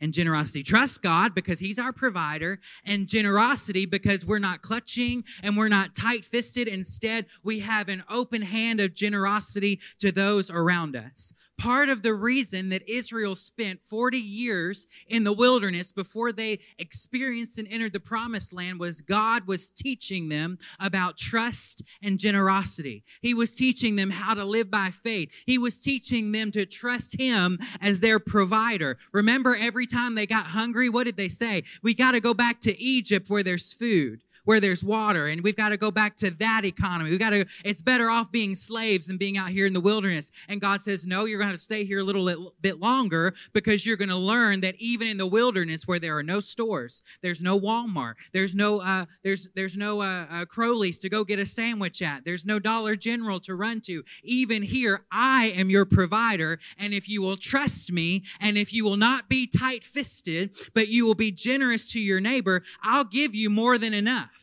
and 0.00 0.12
generosity. 0.12 0.62
Trust 0.62 1.02
God 1.02 1.34
because 1.34 1.58
He's 1.58 1.78
our 1.78 1.92
provider, 1.92 2.60
and 2.84 3.06
generosity 3.06 3.86
because 3.86 4.24
we're 4.24 4.38
not 4.38 4.62
clutching 4.62 5.24
and 5.42 5.56
we're 5.56 5.68
not 5.68 5.94
tight 5.94 6.24
fisted. 6.24 6.68
Instead, 6.68 7.26
we 7.42 7.60
have 7.60 7.88
an 7.88 8.04
open 8.10 8.42
hand 8.42 8.80
of 8.80 8.94
generosity 8.94 9.80
to 9.98 10.12
those 10.12 10.50
around 10.50 10.96
us. 10.96 11.32
Part 11.58 11.88
of 11.88 12.02
the 12.02 12.12
reason 12.12 12.68
that 12.68 12.86
Israel 12.86 13.34
spent 13.34 13.80
40 13.82 14.18
years 14.18 14.86
in 15.08 15.24
the 15.24 15.32
wilderness 15.32 15.90
before 15.90 16.30
they 16.30 16.58
experienced 16.78 17.58
and 17.58 17.66
entered 17.70 17.94
the 17.94 18.00
promised 18.00 18.52
land 18.52 18.78
was 18.78 19.00
God 19.00 19.46
was 19.46 19.70
teaching 19.70 20.28
them 20.28 20.58
about 20.78 21.16
trust 21.16 21.82
and 22.02 22.18
generosity. 22.18 23.04
He 23.22 23.32
was 23.32 23.56
teaching 23.56 23.96
them 23.96 24.10
how 24.10 24.34
to 24.34 24.44
live 24.44 24.70
by 24.70 24.90
faith. 24.90 25.32
He 25.46 25.56
was 25.56 25.80
teaching 25.80 26.32
them 26.32 26.50
to 26.50 26.66
trust 26.66 27.18
Him 27.18 27.58
as 27.80 28.00
their 28.00 28.18
provider. 28.18 28.98
Remember, 29.12 29.56
every 29.58 29.85
time 29.86 30.14
they 30.14 30.26
got 30.26 30.46
hungry, 30.46 30.88
what 30.88 31.04
did 31.04 31.16
they 31.16 31.28
say? 31.28 31.64
We 31.82 31.94
got 31.94 32.12
to 32.12 32.20
go 32.20 32.34
back 32.34 32.60
to 32.62 32.78
Egypt 32.80 33.30
where 33.30 33.42
there's 33.42 33.72
food 33.72 34.22
where 34.46 34.60
there's 34.60 34.82
water 34.82 35.26
and 35.26 35.42
we've 35.42 35.56
got 35.56 35.68
to 35.68 35.76
go 35.76 35.90
back 35.90 36.16
to 36.16 36.30
that 36.30 36.64
economy. 36.64 37.10
We've 37.10 37.18
got 37.18 37.30
to, 37.30 37.44
it's 37.64 37.82
better 37.82 38.08
off 38.08 38.32
being 38.32 38.54
slaves 38.54 39.06
than 39.06 39.18
being 39.18 39.36
out 39.36 39.50
here 39.50 39.66
in 39.66 39.74
the 39.74 39.80
wilderness. 39.80 40.30
And 40.48 40.60
God 40.60 40.80
says, 40.80 41.04
no, 41.04 41.26
you're 41.26 41.40
going 41.40 41.52
to 41.52 41.58
stay 41.58 41.84
here 41.84 41.98
a 41.98 42.04
little 42.04 42.54
bit 42.62 42.78
longer 42.78 43.34
because 43.52 43.84
you're 43.84 43.96
going 43.98 44.08
to 44.08 44.16
learn 44.16 44.62
that 44.62 44.76
even 44.78 45.08
in 45.08 45.18
the 45.18 45.26
wilderness 45.26 45.86
where 45.86 45.98
there 45.98 46.16
are 46.16 46.22
no 46.22 46.40
stores, 46.40 47.02
there's 47.22 47.40
no 47.40 47.58
Walmart, 47.58 48.14
there's 48.32 48.54
no, 48.54 48.80
uh, 48.80 49.04
there's, 49.22 49.48
there's 49.54 49.76
no, 49.76 50.00
uh, 50.00 50.26
uh, 50.30 50.44
Crowley's 50.46 50.98
to 50.98 51.08
go 51.08 51.24
get 51.24 51.38
a 51.38 51.46
sandwich 51.46 52.00
at. 52.00 52.24
There's 52.24 52.46
no 52.46 52.58
Dollar 52.58 52.96
General 52.96 53.40
to 53.40 53.54
run 53.54 53.80
to. 53.82 54.04
Even 54.22 54.62
here, 54.62 55.04
I 55.10 55.52
am 55.56 55.70
your 55.70 55.84
provider. 55.84 56.60
And 56.78 56.94
if 56.94 57.08
you 57.08 57.20
will 57.20 57.36
trust 57.36 57.90
me 57.92 58.22
and 58.40 58.56
if 58.56 58.72
you 58.72 58.84
will 58.84 58.96
not 58.96 59.28
be 59.28 59.46
tight 59.46 59.82
fisted, 59.82 60.56
but 60.72 60.88
you 60.88 61.04
will 61.04 61.14
be 61.14 61.32
generous 61.32 61.90
to 61.92 62.00
your 62.00 62.20
neighbor, 62.20 62.62
I'll 62.82 63.04
give 63.04 63.34
you 63.34 63.50
more 63.50 63.76
than 63.76 63.92
enough. 63.92 64.35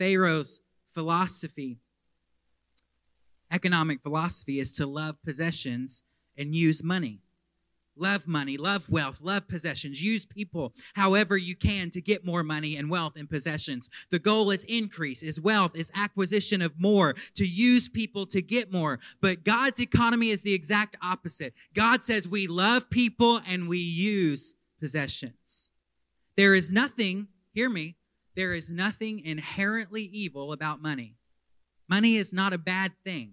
Pharaoh's 0.00 0.60
philosophy, 0.88 1.78
economic 3.52 4.00
philosophy, 4.02 4.58
is 4.58 4.72
to 4.72 4.86
love 4.86 5.22
possessions 5.22 6.04
and 6.38 6.54
use 6.54 6.82
money. 6.82 7.20
Love 7.96 8.26
money, 8.26 8.56
love 8.56 8.88
wealth, 8.88 9.20
love 9.20 9.46
possessions. 9.46 10.02
Use 10.02 10.24
people 10.24 10.72
however 10.94 11.36
you 11.36 11.54
can 11.54 11.90
to 11.90 12.00
get 12.00 12.24
more 12.24 12.42
money 12.42 12.78
and 12.78 12.88
wealth 12.88 13.12
and 13.18 13.28
possessions. 13.28 13.90
The 14.10 14.18
goal 14.18 14.50
is 14.50 14.64
increase, 14.64 15.22
is 15.22 15.38
wealth, 15.38 15.76
is 15.76 15.92
acquisition 15.94 16.62
of 16.62 16.72
more, 16.80 17.14
to 17.34 17.46
use 17.46 17.90
people 17.90 18.24
to 18.28 18.40
get 18.40 18.72
more. 18.72 19.00
But 19.20 19.44
God's 19.44 19.80
economy 19.80 20.30
is 20.30 20.40
the 20.40 20.54
exact 20.54 20.96
opposite. 21.02 21.52
God 21.74 22.02
says 22.02 22.26
we 22.26 22.46
love 22.46 22.88
people 22.88 23.42
and 23.46 23.68
we 23.68 23.76
use 23.76 24.54
possessions. 24.80 25.70
There 26.38 26.54
is 26.54 26.72
nothing, 26.72 27.28
hear 27.52 27.68
me, 27.68 27.96
there 28.34 28.54
is 28.54 28.70
nothing 28.70 29.20
inherently 29.20 30.02
evil 30.02 30.52
about 30.52 30.80
money. 30.80 31.16
Money 31.88 32.16
is 32.16 32.32
not 32.32 32.52
a 32.52 32.58
bad 32.58 32.92
thing. 33.04 33.32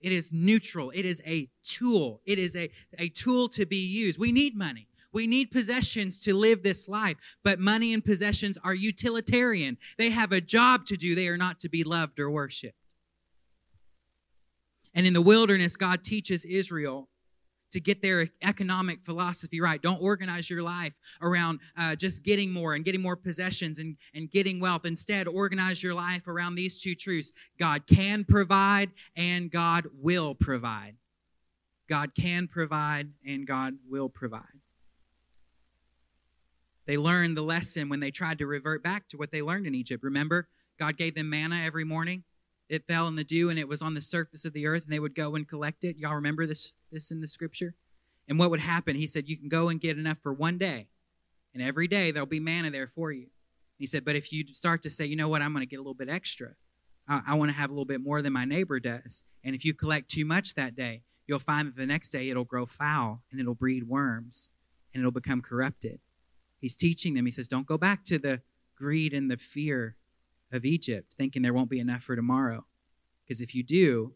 It 0.00 0.12
is 0.12 0.30
neutral. 0.30 0.90
It 0.90 1.06
is 1.06 1.22
a 1.26 1.48
tool. 1.64 2.20
It 2.26 2.38
is 2.38 2.54
a, 2.54 2.70
a 2.98 3.08
tool 3.08 3.48
to 3.50 3.64
be 3.64 3.86
used. 3.86 4.18
We 4.18 4.32
need 4.32 4.56
money. 4.56 4.88
We 5.12 5.26
need 5.26 5.50
possessions 5.50 6.20
to 6.20 6.34
live 6.34 6.62
this 6.62 6.88
life, 6.88 7.16
but 7.42 7.58
money 7.58 7.94
and 7.94 8.04
possessions 8.04 8.58
are 8.62 8.74
utilitarian. 8.74 9.78
They 9.96 10.10
have 10.10 10.30
a 10.30 10.42
job 10.42 10.84
to 10.86 10.96
do, 10.96 11.14
they 11.14 11.28
are 11.28 11.38
not 11.38 11.58
to 11.60 11.70
be 11.70 11.84
loved 11.84 12.20
or 12.20 12.30
worshiped. 12.30 12.76
And 14.94 15.06
in 15.06 15.14
the 15.14 15.22
wilderness, 15.22 15.76
God 15.76 16.02
teaches 16.02 16.44
Israel 16.44 17.08
to 17.76 17.80
get 17.80 18.00
their 18.00 18.26
economic 18.42 19.04
philosophy 19.04 19.60
right. 19.60 19.82
Don't 19.82 20.00
organize 20.00 20.48
your 20.48 20.62
life 20.62 20.98
around 21.20 21.60
uh, 21.76 21.94
just 21.94 22.22
getting 22.22 22.50
more 22.50 22.74
and 22.74 22.86
getting 22.86 23.02
more 23.02 23.16
possessions 23.16 23.78
and, 23.78 23.98
and 24.14 24.30
getting 24.30 24.60
wealth. 24.60 24.86
Instead, 24.86 25.28
organize 25.28 25.82
your 25.82 25.92
life 25.92 26.26
around 26.26 26.54
these 26.54 26.80
two 26.80 26.94
truths 26.94 27.32
God 27.58 27.86
can 27.86 28.24
provide 28.24 28.92
and 29.14 29.50
God 29.50 29.88
will 29.92 30.34
provide. 30.34 30.96
God 31.86 32.14
can 32.14 32.48
provide 32.48 33.10
and 33.26 33.46
God 33.46 33.74
will 33.86 34.08
provide. 34.08 34.40
They 36.86 36.96
learned 36.96 37.36
the 37.36 37.42
lesson 37.42 37.90
when 37.90 38.00
they 38.00 38.10
tried 38.10 38.38
to 38.38 38.46
revert 38.46 38.82
back 38.82 39.06
to 39.10 39.18
what 39.18 39.32
they 39.32 39.42
learned 39.42 39.66
in 39.66 39.74
Egypt. 39.74 40.02
Remember, 40.02 40.48
God 40.78 40.96
gave 40.96 41.14
them 41.14 41.28
manna 41.28 41.60
every 41.62 41.84
morning. 41.84 42.24
It 42.70 42.86
fell 42.88 43.06
in 43.06 43.16
the 43.16 43.22
dew 43.22 43.50
and 43.50 43.58
it 43.58 43.68
was 43.68 43.82
on 43.82 43.92
the 43.92 44.00
surface 44.00 44.46
of 44.46 44.54
the 44.54 44.66
earth, 44.66 44.84
and 44.84 44.92
they 44.92 44.98
would 44.98 45.14
go 45.14 45.34
and 45.34 45.46
collect 45.46 45.84
it. 45.84 45.98
Y'all 45.98 46.14
remember 46.14 46.46
this, 46.46 46.72
this 46.90 47.10
in 47.10 47.20
the 47.20 47.28
scripture? 47.28 47.74
And 48.28 48.38
what 48.38 48.50
would 48.50 48.60
happen? 48.60 48.96
He 48.96 49.06
said, 49.06 49.28
You 49.28 49.36
can 49.36 49.48
go 49.48 49.68
and 49.68 49.80
get 49.80 49.98
enough 49.98 50.18
for 50.18 50.32
one 50.32 50.58
day, 50.58 50.88
and 51.54 51.62
every 51.62 51.88
day 51.88 52.10
there'll 52.10 52.26
be 52.26 52.40
manna 52.40 52.70
there 52.70 52.88
for 52.88 53.12
you. 53.12 53.28
He 53.78 53.86
said, 53.86 54.04
But 54.04 54.16
if 54.16 54.32
you 54.32 54.44
start 54.52 54.82
to 54.82 54.90
say, 54.90 55.06
You 55.06 55.16
know 55.16 55.28
what, 55.28 55.42
I'm 55.42 55.52
going 55.52 55.62
to 55.62 55.70
get 55.70 55.76
a 55.76 55.82
little 55.82 55.94
bit 55.94 56.08
extra, 56.08 56.54
I, 57.08 57.22
I 57.28 57.34
want 57.34 57.50
to 57.50 57.56
have 57.56 57.70
a 57.70 57.72
little 57.72 57.84
bit 57.84 58.00
more 58.00 58.22
than 58.22 58.32
my 58.32 58.44
neighbor 58.44 58.80
does. 58.80 59.24
And 59.44 59.54
if 59.54 59.64
you 59.64 59.74
collect 59.74 60.10
too 60.10 60.24
much 60.24 60.54
that 60.54 60.74
day, 60.74 61.02
you'll 61.26 61.38
find 61.38 61.68
that 61.68 61.76
the 61.76 61.86
next 61.86 62.10
day 62.10 62.30
it'll 62.30 62.44
grow 62.44 62.66
foul 62.66 63.22
and 63.30 63.40
it'll 63.40 63.54
breed 63.54 63.84
worms 63.84 64.50
and 64.92 65.00
it'll 65.00 65.12
become 65.12 65.42
corrupted. 65.42 66.00
He's 66.58 66.76
teaching 66.76 67.14
them. 67.14 67.26
He 67.26 67.32
says, 67.32 67.48
Don't 67.48 67.66
go 67.66 67.78
back 67.78 68.04
to 68.06 68.18
the 68.18 68.42
greed 68.76 69.12
and 69.12 69.30
the 69.30 69.36
fear 69.36 69.96
of 70.52 70.64
Egypt, 70.64 71.14
thinking 71.16 71.42
there 71.42 71.54
won't 71.54 71.70
be 71.70 71.80
enough 71.80 72.02
for 72.02 72.16
tomorrow. 72.16 72.66
Because 73.24 73.40
if 73.40 73.54
you 73.54 73.62
do, 73.62 74.14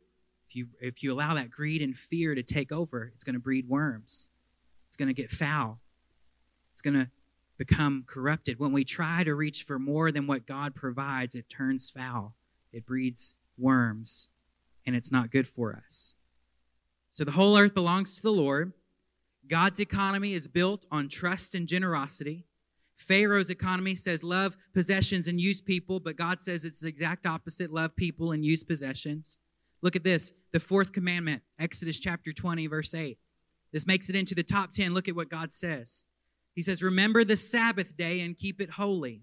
if 0.50 0.57
you 0.57 0.66
if 0.80 1.02
you 1.02 1.12
allow 1.12 1.35
that 1.35 1.49
greed 1.49 1.80
and 1.80 1.97
fear 1.97 2.35
to 2.35 2.42
take 2.42 2.73
over, 2.73 3.12
it's 3.14 3.23
going 3.23 3.35
to 3.35 3.40
breed 3.40 3.69
worms. 3.69 4.26
It's 4.88 4.97
going 4.97 5.07
to 5.07 5.14
get 5.14 5.30
foul. 5.30 5.78
It's 6.73 6.83
going 6.83 6.95
to 6.95 7.09
become 7.57 8.02
corrupted. 8.04 8.59
When 8.59 8.73
we 8.73 8.83
try 8.83 9.23
to 9.23 9.35
reach 9.35 9.62
for 9.62 9.78
more 9.78 10.11
than 10.11 10.26
what 10.26 10.47
God 10.47 10.75
provides, 10.75 11.37
it 11.37 11.49
turns 11.49 11.88
foul. 11.88 12.35
It 12.73 12.85
breeds 12.85 13.37
worms, 13.57 14.30
and 14.85 14.97
it's 14.97 15.12
not 15.12 15.30
good 15.30 15.47
for 15.47 15.80
us. 15.87 16.16
So 17.11 17.23
the 17.23 17.33
whole 17.33 17.57
earth 17.57 17.75
belongs 17.75 18.16
to 18.16 18.23
the 18.23 18.33
Lord. 18.33 18.73
God's 19.47 19.78
economy 19.78 20.33
is 20.33 20.49
built 20.49 20.85
on 20.90 21.09
trust 21.09 21.54
and 21.54 21.69
generosity. 21.69 22.45
Pharaoh's 22.97 23.50
economy 23.50 23.95
says 23.95 24.25
love 24.25 24.57
possessions 24.75 25.28
and 25.28 25.40
use 25.40 25.61
people, 25.61 26.00
but 26.00 26.16
God 26.16 26.40
says 26.40 26.64
it's 26.64 26.80
the 26.80 26.88
exact 26.88 27.25
opposite 27.25 27.71
love 27.71 27.95
people 27.95 28.33
and 28.33 28.45
use 28.45 28.64
possessions. 28.64 29.38
Look 29.83 29.97
at 29.97 30.05
this 30.05 30.33
the 30.53 30.61
fourth 30.61 30.93
commandment, 30.93 31.43
Exodus 31.59 31.99
chapter 31.99 32.33
20, 32.33 32.67
verse 32.67 32.95
8. 32.95 33.19
This 33.73 33.87
makes 33.87 34.09
it 34.09 34.17
into 34.17 34.35
the 34.35 34.43
top 34.43 34.73
10. 34.73 34.95
Look 34.95 35.09
at 35.09 35.17
what 35.17 35.29
God 35.29 35.53
says. 35.53 36.05
He 36.55 36.63
says, 36.63 36.83
Remember 36.83 37.25
the 37.25 37.37
Sabbath 37.37 37.97
day 37.97 38.21
and 38.21 38.37
keep 38.37 38.61
it 38.61 38.71
holy. 38.71 39.23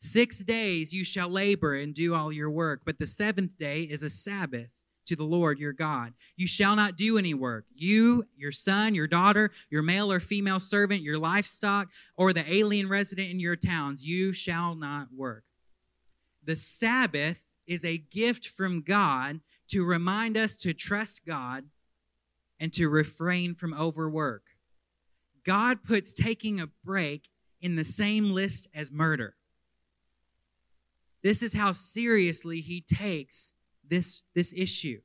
Six 0.00 0.38
days 0.38 0.92
you 0.94 1.04
shall 1.04 1.28
labor 1.28 1.74
and 1.74 1.94
do 1.94 2.14
all 2.14 2.32
your 2.32 2.50
work, 2.50 2.82
but 2.86 2.98
the 2.98 3.06
seventh 3.06 3.58
day 3.58 3.82
is 3.82 4.02
a 4.02 4.08
Sabbath 4.08 4.70
to 5.06 5.16
the 5.16 5.24
Lord 5.24 5.58
your 5.58 5.74
God. 5.74 6.14
You 6.36 6.46
shall 6.46 6.74
not 6.74 6.96
do 6.96 7.18
any 7.18 7.34
work. 7.34 7.66
You, 7.74 8.24
your 8.36 8.52
son, 8.52 8.94
your 8.94 9.06
daughter, 9.06 9.50
your 9.68 9.82
male 9.82 10.10
or 10.10 10.20
female 10.20 10.60
servant, 10.60 11.02
your 11.02 11.18
livestock, 11.18 11.88
or 12.16 12.32
the 12.32 12.50
alien 12.50 12.88
resident 12.88 13.28
in 13.28 13.40
your 13.40 13.56
towns, 13.56 14.04
you 14.04 14.32
shall 14.32 14.74
not 14.74 15.08
work. 15.14 15.44
The 16.44 16.56
Sabbath 16.56 17.46
is 17.66 17.84
a 17.84 17.98
gift 17.98 18.46
from 18.46 18.80
God 18.80 19.40
to 19.70 19.84
remind 19.84 20.36
us 20.36 20.54
to 20.56 20.72
trust 20.72 21.24
God 21.26 21.64
and 22.58 22.72
to 22.74 22.88
refrain 22.88 23.54
from 23.54 23.74
overwork. 23.74 24.42
God 25.44 25.82
puts 25.82 26.12
taking 26.12 26.60
a 26.60 26.68
break 26.84 27.28
in 27.60 27.76
the 27.76 27.84
same 27.84 28.30
list 28.30 28.68
as 28.74 28.92
murder. 28.92 29.36
This 31.22 31.42
is 31.42 31.52
how 31.52 31.72
seriously 31.72 32.60
he 32.60 32.80
takes 32.80 33.52
this, 33.88 34.22
this 34.34 34.52
issue. 34.56 35.00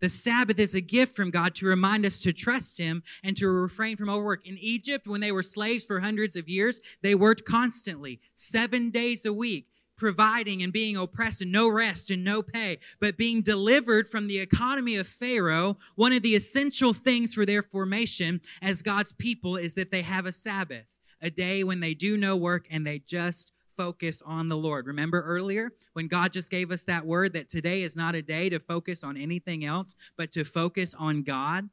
The 0.00 0.08
Sabbath 0.08 0.58
is 0.58 0.74
a 0.74 0.80
gift 0.80 1.14
from 1.14 1.30
God 1.30 1.54
to 1.56 1.66
remind 1.66 2.06
us 2.06 2.20
to 2.20 2.32
trust 2.32 2.78
Him 2.78 3.02
and 3.22 3.36
to 3.36 3.48
refrain 3.48 3.96
from 3.96 4.08
overwork. 4.08 4.46
In 4.46 4.56
Egypt, 4.58 5.06
when 5.06 5.20
they 5.20 5.30
were 5.30 5.42
slaves 5.42 5.84
for 5.84 6.00
hundreds 6.00 6.36
of 6.36 6.48
years, 6.48 6.80
they 7.02 7.14
worked 7.14 7.44
constantly, 7.44 8.20
seven 8.34 8.90
days 8.90 9.26
a 9.26 9.32
week, 9.32 9.66
providing 10.00 10.62
and 10.62 10.72
being 10.72 10.96
oppressed 10.96 11.42
and 11.42 11.52
no 11.52 11.68
rest 11.68 12.10
and 12.10 12.24
no 12.24 12.42
pay. 12.42 12.78
But 12.98 13.18
being 13.18 13.42
delivered 13.42 14.08
from 14.08 14.26
the 14.26 14.38
economy 14.38 14.96
of 14.96 15.06
Pharaoh, 15.06 15.76
one 15.94 16.12
of 16.12 16.22
the 16.22 16.34
essential 16.34 16.94
things 16.94 17.34
for 17.34 17.44
their 17.44 17.62
formation 17.62 18.40
as 18.62 18.82
God's 18.82 19.12
people 19.12 19.56
is 19.56 19.74
that 19.74 19.92
they 19.92 20.02
have 20.02 20.24
a 20.24 20.32
Sabbath, 20.32 20.86
a 21.20 21.30
day 21.30 21.62
when 21.62 21.80
they 21.80 21.92
do 21.92 22.16
no 22.16 22.34
work 22.34 22.66
and 22.70 22.84
they 22.84 22.98
just 23.00 23.52
focus 23.76 24.22
on 24.24 24.48
the 24.48 24.56
Lord. 24.56 24.86
Remember 24.86 25.22
earlier 25.22 25.72
when 25.92 26.08
God 26.08 26.32
just 26.32 26.50
gave 26.50 26.70
us 26.70 26.84
that 26.84 27.06
word 27.06 27.34
that 27.34 27.48
today 27.48 27.82
is 27.82 27.94
not 27.94 28.14
a 28.14 28.22
day 28.22 28.48
to 28.48 28.58
focus 28.58 29.04
on 29.04 29.16
anything 29.18 29.64
else, 29.64 29.94
but 30.16 30.32
to 30.32 30.44
focus 30.44 30.94
on 30.98 31.22
God? 31.22 31.68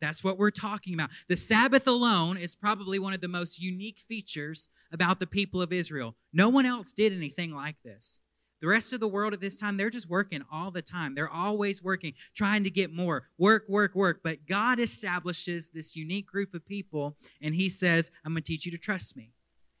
That's 0.00 0.22
what 0.22 0.38
we're 0.38 0.50
talking 0.50 0.94
about. 0.94 1.10
The 1.28 1.36
Sabbath 1.36 1.86
alone 1.86 2.36
is 2.36 2.54
probably 2.54 2.98
one 2.98 3.14
of 3.14 3.20
the 3.20 3.28
most 3.28 3.60
unique 3.60 3.98
features 3.98 4.68
about 4.92 5.20
the 5.20 5.26
people 5.26 5.62
of 5.62 5.72
Israel. 5.72 6.16
No 6.32 6.48
one 6.48 6.66
else 6.66 6.92
did 6.92 7.12
anything 7.12 7.54
like 7.54 7.76
this. 7.82 8.20
The 8.60 8.68
rest 8.68 8.92
of 8.92 9.00
the 9.00 9.08
world 9.08 9.34
at 9.34 9.40
this 9.40 9.56
time, 9.56 9.76
they're 9.76 9.90
just 9.90 10.08
working 10.08 10.42
all 10.50 10.70
the 10.70 10.82
time. 10.82 11.14
They're 11.14 11.28
always 11.28 11.82
working, 11.82 12.14
trying 12.34 12.64
to 12.64 12.70
get 12.70 12.92
more. 12.92 13.28
Work, 13.38 13.64
work, 13.68 13.94
work. 13.94 14.20
But 14.24 14.46
God 14.46 14.78
establishes 14.78 15.70
this 15.70 15.94
unique 15.94 16.26
group 16.26 16.54
of 16.54 16.66
people, 16.66 17.16
and 17.42 17.54
He 17.54 17.68
says, 17.68 18.10
I'm 18.24 18.32
going 18.32 18.42
to 18.42 18.46
teach 18.46 18.64
you 18.64 18.72
to 18.72 18.78
trust 18.78 19.16
me. 19.16 19.32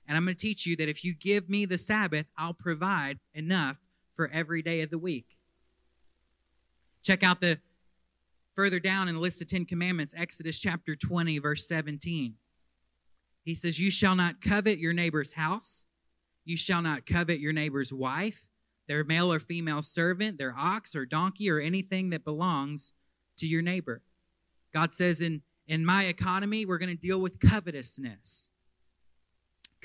And 0.06 0.16
I'm 0.16 0.24
going 0.24 0.36
to 0.36 0.40
teach 0.40 0.66
you 0.66 0.76
that 0.76 0.88
if 0.88 1.04
you 1.04 1.14
give 1.14 1.48
me 1.48 1.64
the 1.64 1.78
Sabbath, 1.78 2.26
I'll 2.36 2.54
provide 2.54 3.18
enough 3.34 3.78
for 4.14 4.28
every 4.28 4.62
day 4.62 4.82
of 4.82 4.90
the 4.90 4.98
week. 4.98 5.36
Check 7.02 7.22
out 7.22 7.40
the 7.40 7.58
further 8.56 8.80
down 8.80 9.06
in 9.06 9.14
the 9.14 9.20
list 9.20 9.42
of 9.42 9.48
10 9.48 9.66
commandments, 9.66 10.14
Exodus 10.16 10.58
chapter 10.58 10.96
20, 10.96 11.38
verse 11.38 11.68
17. 11.68 12.34
He 13.44 13.54
says, 13.54 13.78
You 13.78 13.90
shall 13.90 14.16
not 14.16 14.40
covet 14.40 14.78
your 14.78 14.94
neighbor's 14.94 15.34
house. 15.34 15.86
You 16.44 16.56
shall 16.56 16.82
not 16.82 17.06
covet 17.06 17.38
your 17.38 17.52
neighbor's 17.52 17.92
wife, 17.92 18.46
their 18.88 19.04
male 19.04 19.32
or 19.32 19.38
female 19.38 19.82
servant, 19.82 20.38
their 20.38 20.54
ox 20.56 20.96
or 20.96 21.04
donkey, 21.04 21.50
or 21.50 21.60
anything 21.60 22.10
that 22.10 22.24
belongs 22.24 22.94
to 23.36 23.46
your 23.46 23.62
neighbor. 23.62 24.02
God 24.72 24.92
says, 24.92 25.20
In, 25.20 25.42
in 25.66 25.84
my 25.84 26.04
economy, 26.04 26.64
we're 26.64 26.78
going 26.78 26.94
to 26.94 26.96
deal 26.96 27.20
with 27.20 27.40
covetousness. 27.40 28.48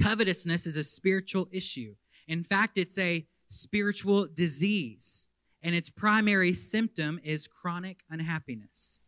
Covetousness 0.02 0.66
is 0.66 0.78
a 0.78 0.84
spiritual 0.84 1.50
issue. 1.52 1.96
In 2.28 2.44
fact, 2.44 2.78
it's 2.78 2.98
a 2.98 3.28
spiritual 3.50 4.28
disease, 4.34 5.28
and 5.64 5.76
its 5.76 5.90
primary 5.90 6.54
symptom 6.54 7.20
is 7.24 7.48
chronic 7.48 8.04
unhappiness. 8.10 9.00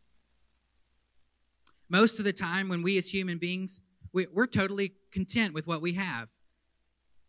Most 1.88 2.18
of 2.18 2.24
the 2.24 2.32
time, 2.32 2.68
when 2.68 2.82
we 2.82 2.96
as 2.98 3.10
human 3.10 3.38
beings, 3.38 3.80
we, 4.12 4.26
are 4.36 4.46
totally 4.46 4.94
content 5.10 5.54
with 5.54 5.66
what 5.66 5.82
we 5.82 5.92
have 5.94 6.28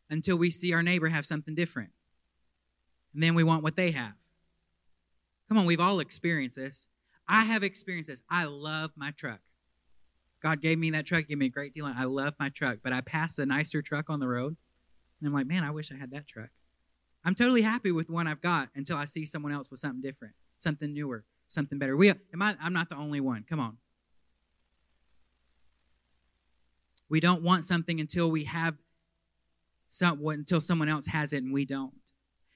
until 0.10 0.38
we 0.38 0.50
see 0.50 0.74
our 0.74 0.84
neighbor 0.84 1.08
have 1.08 1.26
something 1.26 1.56
different. 1.56 1.90
And 3.14 3.24
then 3.24 3.34
we 3.34 3.44
want 3.44 3.64
what 3.64 3.76
they 3.76 3.92
have. 3.92 4.14
Come 5.50 5.58
on, 5.58 5.66
we've 5.66 5.80
all 5.80 6.00
experienced 6.00 6.58
this. 6.58 6.88
I 7.28 7.46
have 7.46 7.64
experienced 7.64 8.10
this. 8.10 8.22
I 8.30 8.46
love 8.46 8.92
my 8.96 9.12
truck. 9.12 9.40
God 10.42 10.62
gave 10.62 10.78
me 10.78 10.92
that 10.92 11.06
truck, 11.06 11.28
gave 11.28 11.40
me 11.40 11.48
a 11.48 11.50
great 11.50 11.74
deal. 11.74 11.86
I 11.86 12.04
love 12.04 12.36
my 12.40 12.50
truck, 12.50 12.80
but 12.84 12.94
I 12.94 13.02
pass 13.02 13.40
a 13.40 13.46
nicer 13.46 13.82
truck 13.82 14.10
on 14.10 14.20
the 14.20 14.28
road, 14.28 14.56
and 15.20 15.28
I'm 15.28 15.34
like, 15.34 15.48
man, 15.48 15.64
I 15.64 15.72
wish 15.72 15.92
I 15.92 15.96
had 15.96 16.12
that 16.12 16.28
truck. 16.28 16.50
I'm 17.26 17.34
totally 17.34 17.64
happy 17.64 17.92
with 17.92 18.10
one 18.10 18.28
I've 18.28 18.42
got 18.42 18.70
until 18.76 18.98
I 18.98 19.06
see 19.06 19.26
someone 19.26 19.52
else 19.52 19.72
with 19.72 19.80
something 19.80 20.02
different, 20.02 20.36
something 20.60 20.94
newer, 20.94 21.26
something 21.48 21.80
better. 21.80 21.98
We, 21.98 22.10
am 22.10 22.42
I, 22.42 22.56
I'm 22.62 22.72
not 22.72 22.90
the 22.90 22.98
only 22.98 23.20
one. 23.20 23.44
Come 23.50 23.60
on. 23.60 23.78
We 27.10 27.20
don't 27.20 27.42
want 27.42 27.66
something 27.66 28.00
until 28.00 28.30
we 28.30 28.44
have 28.44 28.76
some, 29.90 30.26
until 30.28 30.62
someone 30.62 30.88
else 30.88 31.08
has 31.08 31.34
it 31.34 31.44
and 31.44 31.52
we 31.52 31.66
don't. 31.66 31.94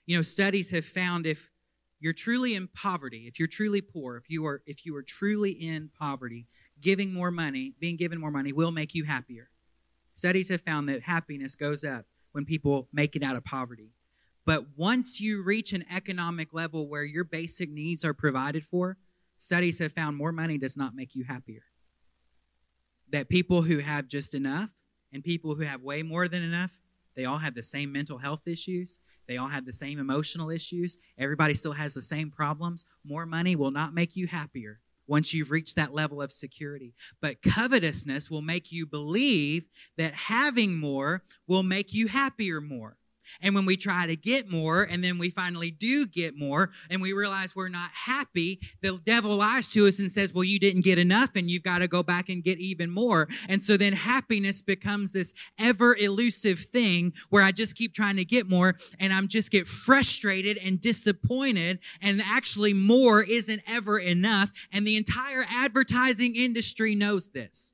You 0.06 0.18
know, 0.18 0.22
studies 0.22 0.70
have 0.72 0.86
found 0.86 1.26
if 1.26 1.50
you're 2.00 2.14
truly 2.14 2.56
in 2.56 2.68
poverty, 2.68 3.26
if 3.28 3.40
you're 3.40 3.48
truly 3.48 3.82
poor, 3.82 4.18
if 4.18 4.30
you 4.30 4.46
are 4.46 4.62
if 4.66 4.86
you 4.86 4.96
are 4.96 5.04
truly 5.04 5.52
in 5.52 5.90
poverty, 6.00 6.48
giving 6.82 7.14
more 7.14 7.30
money, 7.32 7.74
being 7.80 7.98
given 7.98 8.20
more 8.20 8.32
money, 8.32 8.54
will 8.54 8.72
make 8.72 8.96
you 8.96 9.04
happier. 9.04 9.50
Studies 10.16 10.50
have 10.50 10.62
found 10.62 10.90
that 10.90 11.04
happiness 11.04 11.56
goes 11.56 11.84
up 11.84 12.06
when 12.32 12.46
people 12.46 12.88
make 12.94 13.16
it 13.16 13.24
out 13.24 13.36
of 13.36 13.44
poverty. 13.44 13.92
But 14.50 14.66
once 14.76 15.22
you 15.22 15.44
reach 15.44 15.74
an 15.74 15.86
economic 15.94 16.56
level 16.56 16.88
where 16.88 17.04
your 17.04 17.24
basic 17.24 17.70
needs 17.70 18.04
are 18.04 18.16
provided 18.16 18.66
for, 18.66 18.98
studies 19.38 19.78
have 19.78 19.92
found 19.92 20.18
more 20.18 20.32
money 20.32 20.58
does 20.58 20.76
not 20.76 20.96
make 20.96 21.14
you 21.14 21.24
happier. 21.24 21.62
that 23.12 23.30
people 23.30 23.62
who 23.62 23.78
have 23.78 24.08
just 24.08 24.34
enough 24.34 24.72
and 25.14 25.24
people 25.24 25.54
who 25.54 25.62
have 25.62 25.84
way 25.84 26.02
more 26.02 26.28
than 26.28 26.42
enough, 26.42 26.80
they 27.16 27.26
all 27.26 27.38
have 27.38 27.54
the 27.54 27.62
same 27.62 27.92
mental 27.92 28.18
health 28.18 28.48
issues. 28.48 29.00
They 29.28 29.38
all 29.38 29.50
have 29.50 29.68
the 29.68 29.74
same 29.74 30.00
emotional 30.00 30.50
issues. 30.50 30.98
Everybody 31.20 31.54
still 31.54 31.74
has 31.74 31.94
the 31.94 32.02
same 32.02 32.32
problems. 32.32 32.86
More 33.06 33.28
money 33.28 33.56
will 33.56 33.70
not 33.70 33.94
make 33.94 34.16
you 34.16 34.26
happier 34.26 34.80
once 35.06 35.32
you've 35.32 35.52
reached 35.52 35.76
that 35.76 35.94
level 35.94 36.24
of 36.24 36.32
security. 36.32 36.96
But 37.22 37.44
covetousness 37.44 38.32
will 38.32 38.42
make 38.42 38.72
you 38.72 38.88
believe 38.88 39.68
that 39.98 40.14
having 40.14 40.80
more 40.80 41.22
will 41.46 41.62
make 41.62 41.94
you 41.94 42.08
happier 42.08 42.62
more. 42.62 42.99
And 43.42 43.56
when 43.56 43.66
we 43.66 43.78
try 43.78 44.06
to 44.06 44.16
get 44.16 44.50
more 44.50 44.84
and 44.84 45.04
then 45.04 45.18
we 45.18 45.30
finally 45.30 45.72
do 45.72 46.06
get 46.06 46.38
more 46.38 46.72
and 46.90 47.02
we 47.02 47.14
realize 47.14 47.56
we're 47.56 47.70
not 47.70 47.92
happy, 47.92 48.60
the 48.82 49.00
devil 49.06 49.36
lies 49.36 49.70
to 49.70 49.88
us 49.88 50.00
and 50.00 50.12
says, 50.12 50.34
Well, 50.34 50.44
you 50.44 50.60
didn't 50.60 50.82
get 50.82 50.98
enough 50.98 51.32
and 51.36 51.50
you've 51.50 51.64
got 51.64 51.80
to 51.80 51.88
go 51.88 52.04
back 52.04 52.30
and 52.30 52.44
get 52.44 52.60
even 52.60 52.90
more. 52.90 53.28
And 53.48 53.62
so 53.62 53.78
then 53.78 53.94
happiness 53.94 54.62
becomes 54.62 55.12
this 55.12 55.34
ever 55.58 55.96
elusive 55.96 56.60
thing 56.60 57.14
where 57.30 57.44
I 57.44 57.52
just 57.52 57.76
keep 57.76 57.94
trying 57.94 58.18
to 58.18 58.26
get 58.26 58.50
more 58.50 58.76
and 59.00 59.14
I'm 59.14 59.28
just 59.28 59.52
get 59.52 59.68
frustrated 59.68 60.58
and 60.58 60.80
disappointed. 60.80 61.80
And 62.02 62.22
actually, 62.24 62.74
more 62.74 63.22
isn't 63.24 63.62
ever 63.68 64.00
enough. 64.00 64.52
And 64.72 64.86
the 64.86 64.98
entire 64.98 65.46
advertising 65.50 66.36
industry 66.36 66.96
knows 66.96 67.30
this. 67.30 67.74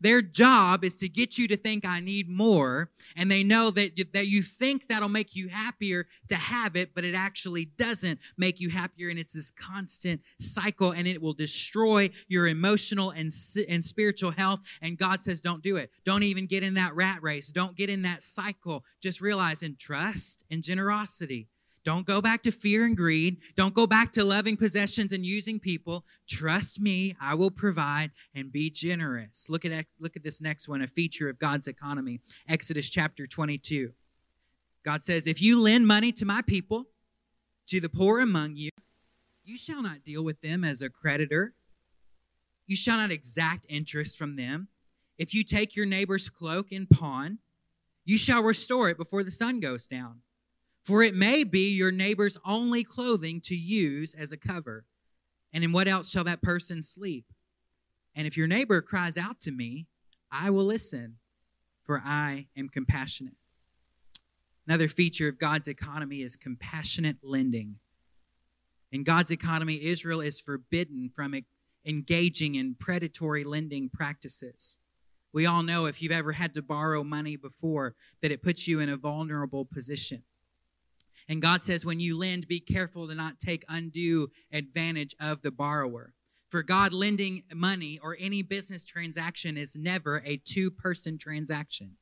Their 0.00 0.22
job 0.22 0.84
is 0.84 0.96
to 0.96 1.08
get 1.08 1.38
you 1.38 1.48
to 1.48 1.56
think 1.56 1.86
I 1.86 2.00
need 2.00 2.28
more. 2.28 2.90
And 3.16 3.30
they 3.30 3.42
know 3.42 3.70
that, 3.70 4.12
that 4.12 4.26
you 4.26 4.42
think 4.42 4.88
that'll 4.88 5.08
make 5.08 5.34
you 5.34 5.48
happier 5.48 6.06
to 6.28 6.36
have 6.36 6.76
it, 6.76 6.94
but 6.94 7.04
it 7.04 7.14
actually 7.14 7.64
doesn't 7.64 8.20
make 8.36 8.60
you 8.60 8.68
happier. 8.68 9.08
And 9.08 9.18
it's 9.18 9.32
this 9.32 9.50
constant 9.50 10.20
cycle 10.38 10.92
and 10.92 11.06
it 11.06 11.22
will 11.22 11.32
destroy 11.32 12.10
your 12.28 12.46
emotional 12.46 13.10
and, 13.10 13.32
and 13.68 13.84
spiritual 13.84 14.32
health. 14.32 14.60
And 14.82 14.98
God 14.98 15.22
says, 15.22 15.40
don't 15.40 15.62
do 15.62 15.76
it. 15.76 15.90
Don't 16.04 16.22
even 16.22 16.46
get 16.46 16.62
in 16.62 16.74
that 16.74 16.94
rat 16.94 17.22
race. 17.22 17.48
Don't 17.48 17.76
get 17.76 17.90
in 17.90 18.02
that 18.02 18.22
cycle. 18.22 18.84
Just 19.00 19.20
realize 19.20 19.62
in 19.62 19.76
trust 19.76 20.44
and 20.50 20.62
generosity 20.62 21.48
don't 21.86 22.04
go 22.04 22.20
back 22.20 22.42
to 22.42 22.50
fear 22.50 22.84
and 22.84 22.96
greed. 22.96 23.36
Don't 23.54 23.72
go 23.72 23.86
back 23.86 24.10
to 24.10 24.24
loving 24.24 24.56
possessions 24.56 25.12
and 25.12 25.24
using 25.24 25.60
people. 25.60 26.04
Trust 26.26 26.80
me, 26.80 27.14
I 27.20 27.36
will 27.36 27.52
provide 27.52 28.10
and 28.34 28.50
be 28.50 28.70
generous. 28.70 29.48
Look 29.48 29.64
at 29.64 29.86
look 30.00 30.16
at 30.16 30.24
this 30.24 30.40
next 30.40 30.66
one, 30.66 30.82
a 30.82 30.88
feature 30.88 31.28
of 31.28 31.38
God's 31.38 31.68
economy. 31.68 32.18
Exodus 32.48 32.90
chapter 32.90 33.28
22. 33.28 33.94
God 34.82 35.04
says, 35.04 35.28
"If 35.28 35.40
you 35.40 35.60
lend 35.60 35.86
money 35.86 36.10
to 36.10 36.24
my 36.24 36.42
people, 36.42 36.90
to 37.68 37.80
the 37.80 37.88
poor 37.88 38.18
among 38.18 38.56
you, 38.56 38.70
you 39.44 39.56
shall 39.56 39.80
not 39.80 40.02
deal 40.02 40.24
with 40.24 40.40
them 40.40 40.64
as 40.64 40.82
a 40.82 40.90
creditor. 40.90 41.54
You 42.66 42.74
shall 42.74 42.96
not 42.96 43.12
exact 43.12 43.64
interest 43.68 44.18
from 44.18 44.34
them. 44.34 44.70
If 45.18 45.34
you 45.34 45.44
take 45.44 45.76
your 45.76 45.86
neighbor's 45.86 46.28
cloak 46.30 46.72
and 46.72 46.90
pawn, 46.90 47.38
you 48.04 48.18
shall 48.18 48.42
restore 48.42 48.88
it 48.88 48.96
before 48.96 49.22
the 49.22 49.30
sun 49.30 49.60
goes 49.60 49.86
down." 49.86 50.22
For 50.86 51.02
it 51.02 51.16
may 51.16 51.42
be 51.42 51.74
your 51.74 51.90
neighbor's 51.90 52.38
only 52.46 52.84
clothing 52.84 53.40
to 53.46 53.56
use 53.56 54.14
as 54.14 54.30
a 54.30 54.36
cover. 54.36 54.84
And 55.52 55.64
in 55.64 55.72
what 55.72 55.88
else 55.88 56.08
shall 56.08 56.22
that 56.22 56.42
person 56.42 56.80
sleep? 56.80 57.24
And 58.14 58.24
if 58.24 58.36
your 58.36 58.46
neighbor 58.46 58.80
cries 58.80 59.18
out 59.18 59.40
to 59.40 59.50
me, 59.50 59.88
I 60.30 60.50
will 60.50 60.64
listen, 60.64 61.16
for 61.82 62.00
I 62.04 62.46
am 62.56 62.68
compassionate. 62.68 63.34
Another 64.64 64.86
feature 64.86 65.28
of 65.28 65.40
God's 65.40 65.66
economy 65.66 66.22
is 66.22 66.36
compassionate 66.36 67.16
lending. 67.20 67.80
In 68.92 69.02
God's 69.02 69.32
economy, 69.32 69.82
Israel 69.82 70.20
is 70.20 70.38
forbidden 70.38 71.10
from 71.12 71.34
engaging 71.84 72.54
in 72.54 72.76
predatory 72.76 73.42
lending 73.42 73.88
practices. 73.88 74.78
We 75.32 75.46
all 75.46 75.64
know 75.64 75.86
if 75.86 76.00
you've 76.00 76.12
ever 76.12 76.30
had 76.30 76.54
to 76.54 76.62
borrow 76.62 77.02
money 77.02 77.34
before 77.34 77.96
that 78.22 78.30
it 78.30 78.44
puts 78.44 78.68
you 78.68 78.78
in 78.78 78.88
a 78.88 78.96
vulnerable 78.96 79.64
position. 79.64 80.22
And 81.28 81.42
God 81.42 81.62
says, 81.62 81.84
when 81.84 82.00
you 82.00 82.16
lend, 82.16 82.46
be 82.46 82.60
careful 82.60 83.08
to 83.08 83.14
not 83.14 83.40
take 83.40 83.64
undue 83.68 84.30
advantage 84.52 85.14
of 85.20 85.42
the 85.42 85.50
borrower. 85.50 86.12
For 86.50 86.62
God, 86.62 86.92
lending 86.92 87.42
money 87.52 87.98
or 88.00 88.16
any 88.20 88.42
business 88.42 88.84
transaction 88.84 89.56
is 89.56 89.74
never 89.74 90.22
a 90.24 90.36
two 90.36 90.70
person 90.70 91.18
transaction. 91.18 91.96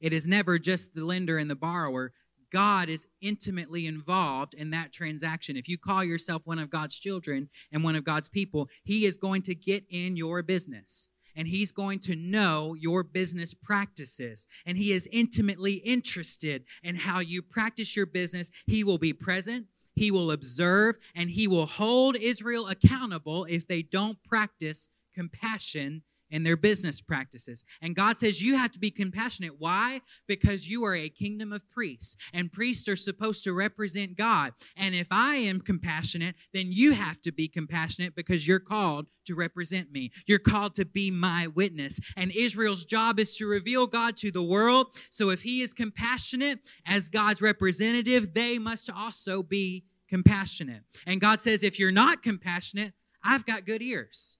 It 0.00 0.12
is 0.12 0.26
never 0.26 0.58
just 0.58 0.94
the 0.94 1.04
lender 1.04 1.38
and 1.38 1.50
the 1.50 1.56
borrower. 1.56 2.12
God 2.52 2.88
is 2.88 3.08
intimately 3.22 3.86
involved 3.86 4.54
in 4.54 4.70
that 4.70 4.92
transaction. 4.92 5.56
If 5.56 5.68
you 5.68 5.78
call 5.78 6.04
yourself 6.04 6.42
one 6.44 6.58
of 6.58 6.70
God's 6.70 6.94
children 6.94 7.48
and 7.72 7.82
one 7.82 7.96
of 7.96 8.04
God's 8.04 8.28
people, 8.28 8.68
He 8.84 9.06
is 9.06 9.16
going 9.16 9.42
to 9.42 9.54
get 9.54 9.84
in 9.88 10.16
your 10.16 10.42
business 10.42 11.08
and 11.36 11.48
he's 11.48 11.72
going 11.72 11.98
to 12.00 12.16
know 12.16 12.74
your 12.78 13.02
business 13.02 13.54
practices. 13.54 14.46
And 14.66 14.78
he 14.78 14.92
is 14.92 15.08
intimately 15.12 15.74
interested 15.74 16.64
in 16.82 16.96
how 16.96 17.20
you 17.20 17.42
practice 17.42 17.96
your 17.96 18.06
business. 18.06 18.50
He 18.66 18.84
will 18.84 18.98
be 18.98 19.12
present, 19.12 19.66
he 19.94 20.10
will 20.10 20.30
observe, 20.30 20.96
and 21.14 21.30
he 21.30 21.46
will 21.46 21.66
hold 21.66 22.16
Israel 22.16 22.68
accountable 22.68 23.44
if 23.44 23.66
they 23.66 23.82
don't 23.82 24.22
practice 24.24 24.88
compassion 25.14 26.02
in 26.34 26.42
their 26.42 26.56
business 26.56 27.00
practices. 27.00 27.64
And 27.80 27.94
God 27.94 28.18
says 28.18 28.42
you 28.42 28.56
have 28.56 28.72
to 28.72 28.80
be 28.80 28.90
compassionate. 28.90 29.54
Why? 29.60 30.00
Because 30.26 30.68
you 30.68 30.84
are 30.84 30.94
a 30.94 31.08
kingdom 31.08 31.52
of 31.52 31.70
priests, 31.70 32.16
and 32.32 32.52
priests 32.52 32.88
are 32.88 32.96
supposed 32.96 33.44
to 33.44 33.52
represent 33.52 34.16
God. 34.16 34.52
And 34.76 34.96
if 34.96 35.06
I 35.12 35.36
am 35.36 35.60
compassionate, 35.60 36.34
then 36.52 36.66
you 36.68 36.92
have 36.92 37.20
to 37.22 37.30
be 37.30 37.46
compassionate 37.46 38.16
because 38.16 38.48
you're 38.48 38.58
called 38.58 39.06
to 39.26 39.36
represent 39.36 39.92
me. 39.92 40.10
You're 40.26 40.40
called 40.40 40.74
to 40.74 40.84
be 40.84 41.12
my 41.12 41.46
witness. 41.46 42.00
And 42.16 42.32
Israel's 42.32 42.84
job 42.84 43.20
is 43.20 43.36
to 43.36 43.46
reveal 43.46 43.86
God 43.86 44.16
to 44.16 44.32
the 44.32 44.42
world. 44.42 44.88
So 45.10 45.30
if 45.30 45.42
he 45.42 45.62
is 45.62 45.72
compassionate 45.72 46.58
as 46.84 47.08
God's 47.08 47.40
representative, 47.40 48.34
they 48.34 48.58
must 48.58 48.90
also 48.90 49.44
be 49.44 49.84
compassionate. 50.08 50.82
And 51.06 51.20
God 51.20 51.42
says, 51.42 51.62
if 51.62 51.78
you're 51.78 51.92
not 51.92 52.24
compassionate, 52.24 52.92
I've 53.22 53.46
got 53.46 53.64
good 53.64 53.82
ears. 53.82 54.36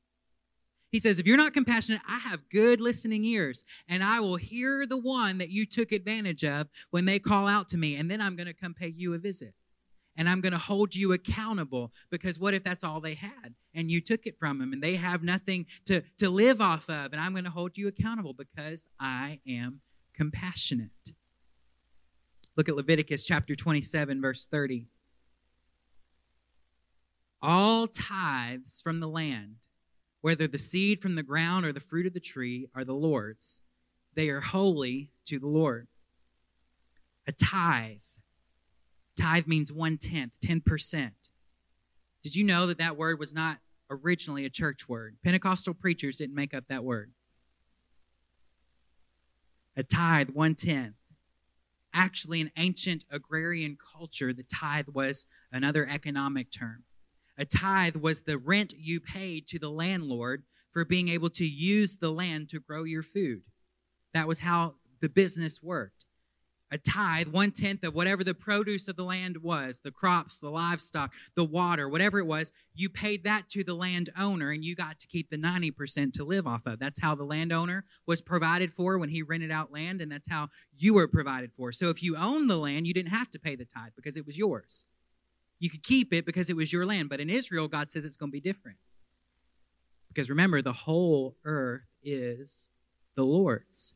He 0.95 1.01
says, 1.01 1.19
If 1.19 1.27
you're 1.27 1.37
not 1.37 1.55
compassionate, 1.55 2.03
I 2.07 2.21
have 2.21 2.49
good 2.51 2.81
listening 2.81 3.25
ears, 3.25 3.65
and 3.89 4.05
I 4.05 4.21
will 4.21 4.37
hear 4.37 4.87
the 4.87 4.97
one 4.97 5.39
that 5.39 5.51
you 5.51 5.67
took 5.67 5.91
advantage 5.91 6.45
of 6.45 6.69
when 6.93 7.05
they 7.05 7.19
call 7.19 7.49
out 7.49 7.69
to 7.71 7.77
me, 7.77 7.97
and 7.97 8.09
then 8.09 8.21
I'm 8.21 8.37
going 8.37 8.47
to 8.47 8.55
come 8.55 8.75
pay 8.75 8.95
you 8.97 9.13
a 9.13 9.19
visit. 9.19 9.55
And 10.17 10.29
I'm 10.29 10.41
going 10.41 10.53
to 10.53 10.59
hold 10.59 10.95
you 10.95 11.13
accountable 11.13 11.91
because 12.11 12.39
what 12.39 12.55
if 12.55 12.63
that's 12.63 12.85
all 12.85 13.01
they 13.01 13.15
had 13.15 13.57
and 13.75 13.91
you 13.91 14.01
took 14.01 14.25
it 14.25 14.39
from 14.39 14.61
them 14.61 14.73
and 14.73 14.81
they 14.81 14.95
have 14.95 15.25
nothing 15.25 15.67
to, 15.87 16.05
to 16.19 16.31
live 16.31 16.61
off 16.61 16.89
of? 16.89 17.13
And 17.13 17.21
I'm 17.21 17.33
going 17.33 17.43
to 17.43 17.51
hold 17.51 17.77
you 17.77 17.89
accountable 17.89 18.33
because 18.33 18.89
I 19.01 19.41
am 19.49 19.81
compassionate. 20.15 20.91
Look 22.57 22.69
at 22.69 22.77
Leviticus 22.77 23.27
chapter 23.27 23.57
27, 23.57 24.23
verse 24.23 24.47
30. 24.47 24.87
All 27.43 27.89
tithes 27.89 28.81
from 28.81 29.01
the 29.01 29.09
land 29.09 29.64
whether 30.25 30.47
the 30.47 30.57
seed 30.57 31.03
from 31.03 31.17
the 31.17 31.23
ground 31.23 31.67
or 31.67 31.73
the 31.75 31.81
fruit 31.81 32.07
of 32.07 32.15
the 32.15 32.19
tree 32.19 32.67
are 32.75 32.83
the 32.83 32.95
Lord's. 32.95 33.61
They 34.15 34.31
are 34.31 34.41
holy 34.41 35.11
to 35.27 35.39
the 35.39 35.47
Lord. 35.47 35.87
A 37.27 37.33
tithe. 37.33 37.99
Tithe 39.21 39.47
means 39.47 39.71
one 39.71 39.99
tenth, 39.99 40.41
10%. 40.41 41.11
Did 42.23 42.35
you 42.35 42.43
know 42.43 42.67
that 42.69 42.79
that 42.79 42.97
word 42.97 43.19
was 43.19 43.35
not 43.35 43.59
originally 43.91 44.47
a 44.47 44.49
church 44.49 44.89
word? 44.89 45.19
Pentecostal 45.23 45.75
preachers 45.75 46.17
didn't 46.17 46.35
make 46.35 46.55
up 46.55 46.69
that 46.69 46.85
word. 46.85 47.11
A 49.77 49.83
tithe, 49.83 50.31
one 50.31 50.55
tenth. 50.55 50.95
Actually, 51.93 52.41
in 52.41 52.51
ancient 52.57 53.05
agrarian 53.11 53.77
culture, 53.77 54.33
the 54.33 54.45
tithe 54.45 54.89
was 54.89 55.27
another 55.53 55.87
economic 55.87 56.51
term. 56.51 56.85
A 57.37 57.45
tithe 57.45 57.97
was 57.97 58.23
the 58.23 58.39
rent 58.39 58.75
you 58.77 59.01
paid 59.01 59.47
to 59.49 59.59
the 59.59 59.71
landlord 59.71 60.45
for 60.73 60.85
being 60.85 61.09
able 61.09 61.31
to 61.31 61.45
use 61.45 61.97
the 61.97 62.11
land 62.11 62.49
to 62.51 62.61
grow 62.61 62.85
your 62.85 63.03
food. 63.03 63.43
That 64.13 64.29
was 64.29 64.41
how 64.41 64.75
the 65.01 65.09
business 65.09 65.63
worked. 65.63 66.05
A 66.71 66.79
tithe, 66.79 67.29
one 67.29 67.53
tenth 67.53 67.85
of 67.85 67.95
whatever 67.95 68.25
the 68.25 68.35
produce 68.35 68.89
of 68.89 68.97
the 68.97 69.05
land 69.05 69.37
was 69.43 69.81
the 69.85 69.93
crops, 69.93 70.39
the 70.39 70.51
livestock, 70.51 71.13
the 71.37 71.45
water, 71.45 71.89
whatever 71.89 72.19
it 72.19 72.27
was 72.27 72.51
you 72.75 72.89
paid 72.89 73.23
that 73.23 73.49
to 73.51 73.63
the 73.63 73.75
landowner 73.75 74.51
and 74.51 74.65
you 74.65 74.75
got 74.75 74.99
to 74.99 75.07
keep 75.07 75.31
the 75.31 75.37
90% 75.37 76.13
to 76.15 76.25
live 76.25 76.49
off 76.49 76.63
of. 76.67 76.81
That's 76.81 77.01
how 77.01 77.15
the 77.15 77.25
landowner 77.25 77.85
was 78.07 78.21
provided 78.21 78.73
for 78.73 78.99
when 78.99 79.11
he 79.11 79.23
rented 79.23 79.53
out 79.53 79.71
land, 79.71 80.01
and 80.01 80.11
that's 80.11 80.29
how 80.29 80.49
you 80.77 80.95
were 80.95 81.07
provided 81.07 81.53
for. 81.57 81.71
So 81.71 81.91
if 81.91 82.03
you 82.03 82.17
owned 82.17 82.51
the 82.51 82.57
land, 82.57 82.89
you 82.89 82.95
didn't 82.95 83.13
have 83.13 83.31
to 83.33 83.39
pay 83.39 83.55
the 83.55 83.67
tithe 83.67 83.93
because 83.95 84.17
it 84.17 84.27
was 84.27 84.37
yours. 84.37 84.85
You 85.65 85.71
could 85.71 85.83
keep 85.83 86.13
it 86.13 86.27
because 86.27 86.51
it 86.51 86.57
was 86.57 86.75
your 86.75 86.85
land. 86.85 87.09
But 87.09 87.21
in 87.21 87.31
Israel, 87.31 87.69
God 87.69 87.89
says 87.89 88.05
it's 88.05 88.19
going 88.19 88.31
to 88.31 88.35
be 88.35 88.39
different. 88.39 88.77
Because 90.09 90.29
remember, 90.29 90.61
the 90.61 90.75
whole 90.75 91.39
earth 91.43 91.89
is 92.03 92.69
the 93.17 93.25
Lord's. 93.25 93.95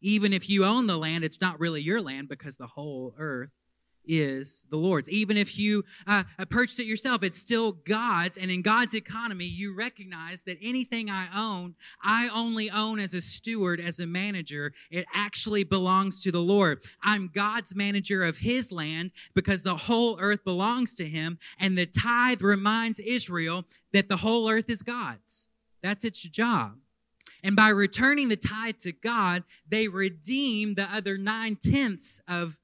Even 0.00 0.32
if 0.32 0.50
you 0.50 0.64
own 0.64 0.88
the 0.88 0.96
land, 0.96 1.22
it's 1.22 1.40
not 1.40 1.60
really 1.60 1.80
your 1.80 2.02
land 2.02 2.28
because 2.28 2.56
the 2.56 2.66
whole 2.66 3.14
earth 3.16 3.52
is 4.06 4.64
the 4.70 4.76
Lord's. 4.76 5.10
Even 5.10 5.36
if 5.36 5.58
you 5.58 5.84
uh, 6.06 6.24
uh, 6.38 6.44
purchased 6.44 6.80
it 6.80 6.86
yourself, 6.86 7.22
it's 7.22 7.38
still 7.38 7.72
God's. 7.72 8.36
And 8.36 8.50
in 8.50 8.62
God's 8.62 8.94
economy, 8.94 9.44
you 9.44 9.74
recognize 9.74 10.42
that 10.42 10.58
anything 10.62 11.10
I 11.10 11.28
own, 11.36 11.74
I 12.02 12.28
only 12.34 12.70
own 12.70 12.98
as 12.98 13.14
a 13.14 13.20
steward, 13.20 13.80
as 13.80 14.00
a 14.00 14.06
manager. 14.06 14.72
It 14.90 15.06
actually 15.14 15.64
belongs 15.64 16.22
to 16.22 16.32
the 16.32 16.42
Lord. 16.42 16.82
I'm 17.02 17.30
God's 17.32 17.74
manager 17.74 18.24
of 18.24 18.38
his 18.38 18.72
land 18.72 19.12
because 19.34 19.62
the 19.62 19.76
whole 19.76 20.18
earth 20.20 20.44
belongs 20.44 20.94
to 20.96 21.04
him. 21.04 21.38
And 21.58 21.76
the 21.76 21.86
tithe 21.86 22.42
reminds 22.42 23.00
Israel 23.00 23.64
that 23.92 24.08
the 24.08 24.18
whole 24.18 24.48
earth 24.48 24.70
is 24.70 24.82
God's. 24.82 25.48
That's 25.82 26.04
its 26.04 26.22
job. 26.22 26.78
And 27.42 27.54
by 27.54 27.68
returning 27.68 28.30
the 28.30 28.36
tithe 28.36 28.78
to 28.78 28.92
God, 28.92 29.44
they 29.68 29.86
redeem 29.86 30.74
the 30.74 30.88
other 30.90 31.18
nine 31.18 31.56
tenths 31.56 32.22
of 32.26 32.58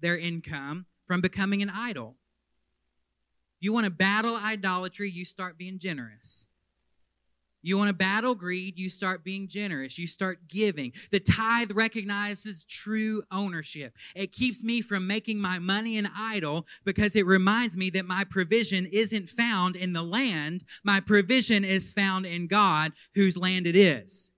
their 0.00 0.16
income 0.16 0.86
from 1.06 1.20
becoming 1.20 1.62
an 1.62 1.70
idol. 1.70 2.16
You 3.60 3.72
want 3.72 3.84
to 3.84 3.90
battle 3.90 4.36
idolatry, 4.36 5.10
you 5.10 5.24
start 5.24 5.56
being 5.58 5.78
generous. 5.78 6.46
You 7.66 7.76
want 7.76 7.88
to 7.88 7.94
battle 7.94 8.36
greed, 8.36 8.78
you 8.78 8.88
start 8.88 9.24
being 9.24 9.48
generous. 9.48 9.98
You 9.98 10.06
start 10.06 10.46
giving. 10.46 10.92
The 11.10 11.18
tithe 11.18 11.72
recognizes 11.72 12.62
true 12.62 13.24
ownership. 13.32 13.92
It 14.14 14.30
keeps 14.30 14.62
me 14.62 14.80
from 14.80 15.08
making 15.08 15.40
my 15.40 15.58
money 15.58 15.98
an 15.98 16.08
idol 16.16 16.68
because 16.84 17.16
it 17.16 17.26
reminds 17.26 17.76
me 17.76 17.90
that 17.90 18.06
my 18.06 18.22
provision 18.22 18.86
isn't 18.92 19.28
found 19.28 19.74
in 19.74 19.94
the 19.94 20.04
land. 20.04 20.62
My 20.84 21.00
provision 21.00 21.64
is 21.64 21.92
found 21.92 22.24
in 22.24 22.46
God, 22.46 22.92
whose 23.16 23.36
land 23.36 23.66
it 23.66 23.74
is. 23.74 24.30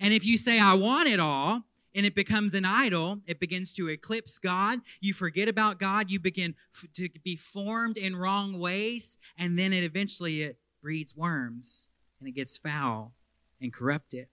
And 0.00 0.12
if 0.12 0.26
you 0.26 0.36
say, 0.36 0.58
I 0.58 0.74
want 0.74 1.08
it 1.08 1.20
all, 1.20 1.62
and 1.94 2.06
it 2.06 2.14
becomes 2.14 2.54
an 2.54 2.64
idol, 2.64 3.20
it 3.26 3.40
begins 3.40 3.72
to 3.74 3.88
eclipse 3.88 4.38
God. 4.38 4.80
You 5.00 5.12
forget 5.12 5.48
about 5.48 5.78
God. 5.78 6.10
You 6.10 6.20
begin 6.20 6.54
f- 6.74 6.90
to 6.94 7.08
be 7.22 7.36
formed 7.36 7.96
in 7.96 8.16
wrong 8.16 8.58
ways, 8.58 9.18
and 9.36 9.58
then 9.58 9.72
it 9.72 9.84
eventually 9.84 10.42
it 10.42 10.58
breeds 10.82 11.16
worms 11.16 11.90
and 12.18 12.28
it 12.28 12.32
gets 12.32 12.56
foul 12.56 13.14
and 13.60 13.72
corrupted. 13.72 14.28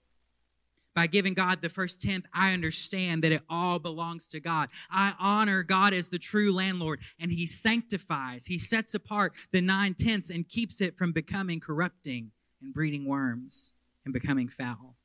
By 0.96 1.08
giving 1.08 1.34
God 1.34 1.62
the 1.62 1.70
first 1.70 2.02
tenth, 2.02 2.26
I 2.34 2.52
understand 2.52 3.24
that 3.24 3.32
it 3.32 3.44
all 3.50 3.80
belongs 3.80 4.28
to 4.30 4.40
God. 4.40 4.70
I 4.90 5.14
honor 5.20 5.64
God 5.64 5.94
as 5.94 6.10
the 6.10 6.20
true 6.20 6.52
landlord, 6.52 7.00
and 7.20 7.32
He 7.32 7.46
sanctifies, 7.46 8.48
He 8.48 8.60
sets 8.60 8.94
apart 8.94 9.34
the 9.52 9.62
nine 9.62 9.94
tenths 9.94 10.30
and 10.30 10.48
keeps 10.48 10.82
it 10.82 10.98
from 10.98 11.12
becoming 11.12 11.60
corrupting 11.60 12.32
and 12.62 12.74
breeding 12.74 13.06
worms 13.06 13.74
and 14.04 14.14
becoming 14.14 14.50
foul. 14.50 14.96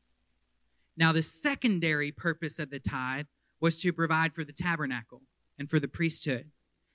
Now, 0.97 1.13
the 1.13 1.23
secondary 1.23 2.13
purpose 2.13 2.59
of 2.59 2.71
the 2.71 2.79
tithe 2.79 3.27
was 3.61 3.81
to 3.81 3.93
provide 3.93 4.35
for 4.35 4.45
the 4.45 4.53
tabernacle 4.53 5.23
and 5.59 5.69
for 5.69 5.81
the 5.81 5.89
priesthood. 5.89 6.51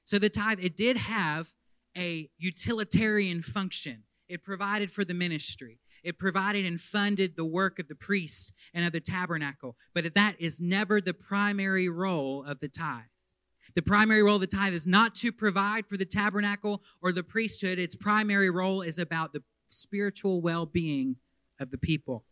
So 0.06 0.20
the 0.20 0.30
tithe, 0.30 0.60
it 0.64 0.78
did 0.78 0.98
have 0.98 1.50
a 1.98 2.30
utilitarian 2.38 3.42
function. 3.42 4.04
It 4.28 4.44
provided 4.44 4.92
for 4.92 5.04
the 5.04 5.14
ministry. 5.14 5.80
It 6.04 6.18
provided 6.18 6.66
and 6.66 6.80
funded 6.80 7.36
the 7.36 7.46
work 7.46 7.80
of 7.80 7.88
the 7.88 7.96
priests 7.96 8.54
and 8.74 8.86
of 8.86 8.92
the 8.92 9.02
tabernacle. 9.02 9.76
But 9.94 10.14
that 10.14 10.36
is 10.40 10.60
never 10.60 11.02
the 11.02 11.14
primary 11.14 11.90
role 11.90 12.44
of 12.44 12.60
the 12.60 12.70
tithe. 12.70 13.04
The 13.76 13.82
primary 13.82 14.24
role 14.24 14.36
of 14.36 14.42
the 14.42 14.48
tithe 14.48 14.74
is 14.74 14.88
not 14.88 15.14
to 15.16 15.32
provide 15.32 15.88
for 15.88 15.98
the 15.98 16.06
tabernacle 16.06 16.82
or 17.02 17.12
the 17.12 17.24
priesthood. 17.24 17.78
Its 17.80 17.96
primary 17.96 18.50
role 18.50 18.82
is 18.82 18.98
about 18.98 19.34
the 19.34 19.44
spiritual 19.70 20.42
well 20.42 20.66
being 20.66 21.18
of 21.60 21.72
the 21.72 21.78
people. 21.78 22.26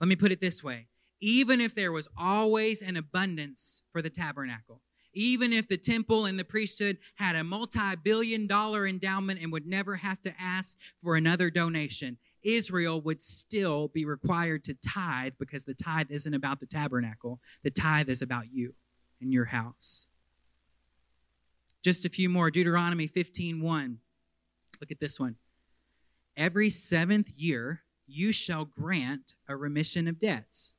Let 0.00 0.08
me 0.08 0.16
put 0.16 0.32
it 0.32 0.40
this 0.40 0.62
way 0.62 0.88
even 1.20 1.60
if 1.60 1.74
there 1.74 1.92
was 1.92 2.08
always 2.16 2.80
an 2.82 2.96
abundance 2.96 3.82
for 3.92 4.00
the 4.00 4.10
tabernacle, 4.10 4.82
even 5.12 5.52
if 5.52 5.66
the 5.66 5.76
temple 5.76 6.26
and 6.26 6.38
the 6.38 6.44
priesthood 6.44 6.98
had 7.16 7.34
a 7.34 7.42
multi 7.42 7.96
billion 8.02 8.46
dollar 8.46 8.86
endowment 8.86 9.40
and 9.42 9.50
would 9.50 9.66
never 9.66 9.96
have 9.96 10.20
to 10.22 10.34
ask 10.38 10.78
for 11.02 11.16
another 11.16 11.50
donation, 11.50 12.18
Israel 12.44 13.00
would 13.00 13.20
still 13.20 13.88
be 13.88 14.04
required 14.04 14.62
to 14.64 14.74
tithe 14.74 15.32
because 15.38 15.64
the 15.64 15.74
tithe 15.74 16.10
isn't 16.10 16.34
about 16.34 16.60
the 16.60 16.66
tabernacle. 16.66 17.40
The 17.64 17.70
tithe 17.70 18.08
is 18.08 18.22
about 18.22 18.52
you 18.52 18.74
and 19.20 19.32
your 19.32 19.46
house. 19.46 20.06
Just 21.82 22.04
a 22.04 22.08
few 22.08 22.28
more. 22.28 22.50
Deuteronomy 22.50 23.06
15 23.06 23.60
1. 23.60 23.98
Look 24.80 24.90
at 24.92 25.00
this 25.00 25.18
one. 25.18 25.36
Every 26.36 26.70
seventh 26.70 27.30
year, 27.36 27.82
you 28.08 28.32
shall 28.32 28.64
grant 28.64 29.34
a 29.48 29.56
remission 29.56 30.08
of 30.08 30.18
debts. 30.18 30.74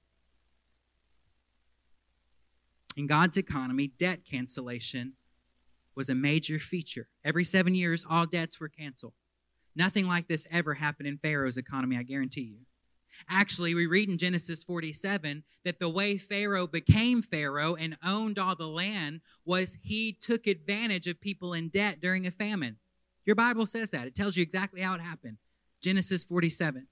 In 2.98 3.08
God's 3.08 3.38
economy, 3.38 3.88
debt 3.88 4.26
cancellation 4.30 5.14
was 5.96 6.10
a 6.10 6.16
major 6.16 6.60
feature. 6.60 7.08
Every 7.24 7.44
seven 7.44 7.76
years, 7.76 8.06
all 8.10 8.26
debts 8.26 8.60
were 8.60 8.70
canceled. 8.70 9.14
Nothing 9.76 10.08
like 10.08 10.28
this 10.28 10.48
ever 10.52 10.74
happened 10.74 11.08
in 11.08 11.18
Pharaoh's 11.18 11.58
economy, 11.58 11.98
I 11.98 12.04
guarantee 12.04 12.42
you. 12.42 12.60
Actually, 13.28 13.74
we 13.74 13.86
read 13.86 14.10
in 14.10 14.18
Genesis 14.18 14.64
47 14.64 15.44
that 15.66 15.80
the 15.80 15.90
way 15.90 16.18
Pharaoh 16.18 16.68
became 16.68 17.22
Pharaoh 17.22 17.76
and 17.76 17.98
owned 18.06 18.40
all 18.40 18.56
the 18.56 18.68
land 18.68 19.22
was 19.46 19.78
he 19.82 20.14
took 20.14 20.48
advantage 20.48 21.08
of 21.08 21.22
people 21.22 21.54
in 21.54 21.70
debt 21.70 22.00
during 22.00 22.26
a 22.26 22.32
famine. 22.32 22.78
Your 23.26 23.36
Bible 23.36 23.68
says 23.68 23.92
that. 23.92 24.08
It 24.08 24.16
tells 24.16 24.36
you 24.36 24.42
exactly 24.42 24.82
how 24.82 24.96
it 24.96 25.02
happened. 25.02 25.38
Genesis 25.82 26.24
47. 26.24 26.88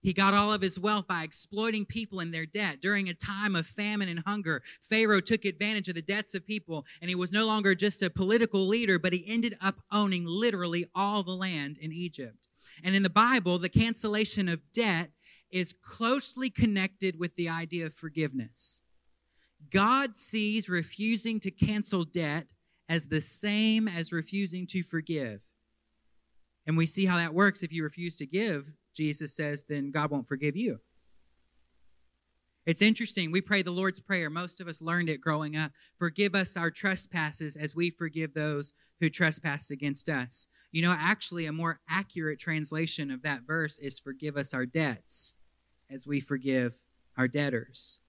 He 0.00 0.12
got 0.12 0.34
all 0.34 0.52
of 0.52 0.62
his 0.62 0.78
wealth 0.78 1.08
by 1.08 1.24
exploiting 1.24 1.84
people 1.84 2.20
in 2.20 2.30
their 2.30 2.46
debt. 2.46 2.80
During 2.80 3.08
a 3.08 3.14
time 3.14 3.56
of 3.56 3.66
famine 3.66 4.08
and 4.08 4.22
hunger, 4.24 4.62
Pharaoh 4.80 5.20
took 5.20 5.44
advantage 5.44 5.88
of 5.88 5.96
the 5.96 6.02
debts 6.02 6.34
of 6.34 6.46
people, 6.46 6.86
and 7.00 7.08
he 7.08 7.16
was 7.16 7.32
no 7.32 7.46
longer 7.46 7.74
just 7.74 8.02
a 8.02 8.10
political 8.10 8.66
leader, 8.66 8.98
but 8.98 9.12
he 9.12 9.24
ended 9.26 9.56
up 9.60 9.76
owning 9.90 10.24
literally 10.24 10.86
all 10.94 11.22
the 11.22 11.32
land 11.32 11.78
in 11.78 11.92
Egypt. 11.92 12.48
And 12.84 12.94
in 12.94 13.02
the 13.02 13.10
Bible, 13.10 13.58
the 13.58 13.68
cancellation 13.68 14.48
of 14.48 14.60
debt 14.72 15.10
is 15.50 15.72
closely 15.72 16.50
connected 16.50 17.18
with 17.18 17.34
the 17.34 17.48
idea 17.48 17.86
of 17.86 17.94
forgiveness. 17.94 18.82
God 19.70 20.16
sees 20.16 20.68
refusing 20.68 21.40
to 21.40 21.50
cancel 21.50 22.04
debt 22.04 22.52
as 22.88 23.08
the 23.08 23.20
same 23.20 23.88
as 23.88 24.12
refusing 24.12 24.66
to 24.68 24.82
forgive. 24.82 25.40
And 26.66 26.76
we 26.76 26.86
see 26.86 27.06
how 27.06 27.16
that 27.16 27.34
works 27.34 27.62
if 27.62 27.72
you 27.72 27.82
refuse 27.82 28.16
to 28.16 28.26
give 28.26 28.72
Jesus 28.98 29.32
says, 29.32 29.62
then 29.62 29.92
God 29.92 30.10
won't 30.10 30.26
forgive 30.26 30.56
you. 30.56 30.80
It's 32.66 32.82
interesting. 32.82 33.30
We 33.30 33.40
pray 33.40 33.62
the 33.62 33.70
Lord's 33.70 34.00
Prayer. 34.00 34.28
Most 34.28 34.60
of 34.60 34.66
us 34.66 34.82
learned 34.82 35.08
it 35.08 35.20
growing 35.20 35.56
up. 35.56 35.70
Forgive 35.96 36.34
us 36.34 36.56
our 36.56 36.72
trespasses 36.72 37.54
as 37.54 37.76
we 37.76 37.90
forgive 37.90 38.34
those 38.34 38.72
who 38.98 39.08
trespass 39.08 39.70
against 39.70 40.08
us. 40.08 40.48
You 40.72 40.82
know, 40.82 40.96
actually, 40.98 41.46
a 41.46 41.52
more 41.52 41.78
accurate 41.88 42.40
translation 42.40 43.12
of 43.12 43.22
that 43.22 43.42
verse 43.46 43.78
is 43.78 44.00
forgive 44.00 44.36
us 44.36 44.52
our 44.52 44.66
debts 44.66 45.36
as 45.88 46.04
we 46.04 46.18
forgive 46.18 46.82
our 47.16 47.28
debtors. 47.28 48.00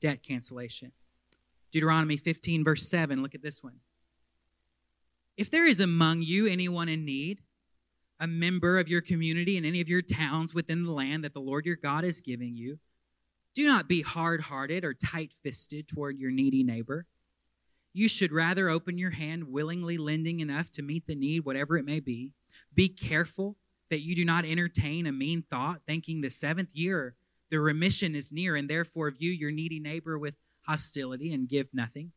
Debt 0.00 0.22
cancellation. 0.22 0.92
Deuteronomy 1.70 2.16
15, 2.16 2.64
verse 2.64 2.88
7. 2.88 3.20
Look 3.20 3.34
at 3.34 3.42
this 3.42 3.62
one. 3.62 3.80
If 5.36 5.50
there 5.50 5.66
is 5.66 5.80
among 5.80 6.22
you 6.22 6.46
anyone 6.46 6.88
in 6.88 7.04
need, 7.04 7.42
a 8.20 8.26
member 8.26 8.78
of 8.78 8.88
your 8.88 9.00
community 9.00 9.56
in 9.56 9.64
any 9.64 9.80
of 9.80 9.88
your 9.88 10.02
towns 10.02 10.54
within 10.54 10.84
the 10.84 10.92
land 10.92 11.24
that 11.24 11.32
the 11.32 11.40
Lord 11.40 11.64
your 11.64 11.76
God 11.76 12.04
is 12.04 12.20
giving 12.20 12.54
you. 12.54 12.78
Do 13.54 13.66
not 13.66 13.88
be 13.88 14.02
hard 14.02 14.42
hearted 14.42 14.84
or 14.84 14.94
tight 14.94 15.32
fisted 15.42 15.88
toward 15.88 16.18
your 16.18 16.30
needy 16.30 16.62
neighbor. 16.62 17.06
You 17.92 18.08
should 18.08 18.30
rather 18.30 18.68
open 18.68 18.98
your 18.98 19.10
hand, 19.10 19.48
willingly 19.48 19.98
lending 19.98 20.38
enough 20.40 20.70
to 20.72 20.82
meet 20.82 21.06
the 21.06 21.16
need, 21.16 21.44
whatever 21.44 21.76
it 21.76 21.84
may 21.84 21.98
be. 21.98 22.30
Be 22.74 22.88
careful 22.88 23.56
that 23.88 24.00
you 24.00 24.14
do 24.14 24.24
not 24.24 24.44
entertain 24.44 25.06
a 25.06 25.12
mean 25.12 25.42
thought, 25.50 25.80
thinking 25.86 26.20
the 26.20 26.30
seventh 26.30 26.68
year 26.72 27.16
the 27.50 27.58
remission 27.58 28.14
is 28.14 28.32
near, 28.32 28.54
and 28.54 28.70
therefore 28.70 29.10
view 29.10 29.32
your 29.32 29.50
needy 29.50 29.80
neighbor 29.80 30.16
with 30.16 30.36
hostility 30.62 31.34
and 31.34 31.48
give 31.48 31.66
nothing. 31.72 32.12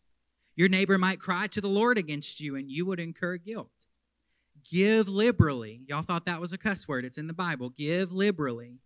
Your 0.55 0.69
neighbor 0.69 0.99
might 0.99 1.19
cry 1.19 1.47
to 1.47 1.61
the 1.61 1.67
Lord 1.67 1.97
against 1.97 2.39
you, 2.39 2.55
and 2.55 2.69
you 2.69 2.85
would 2.85 2.99
incur 2.99 3.37
guilt. 3.37 3.87
Give 4.69 5.07
liberally. 5.07 5.81
Y'all 5.87 6.03
thought 6.03 6.25
that 6.25 6.41
was 6.41 6.53
a 6.53 6.57
cuss 6.57 6.87
word. 6.87 7.05
It's 7.05 7.17
in 7.17 7.27
the 7.27 7.33
Bible. 7.33 7.69
Give 7.69 8.11
liberally. 8.11 8.79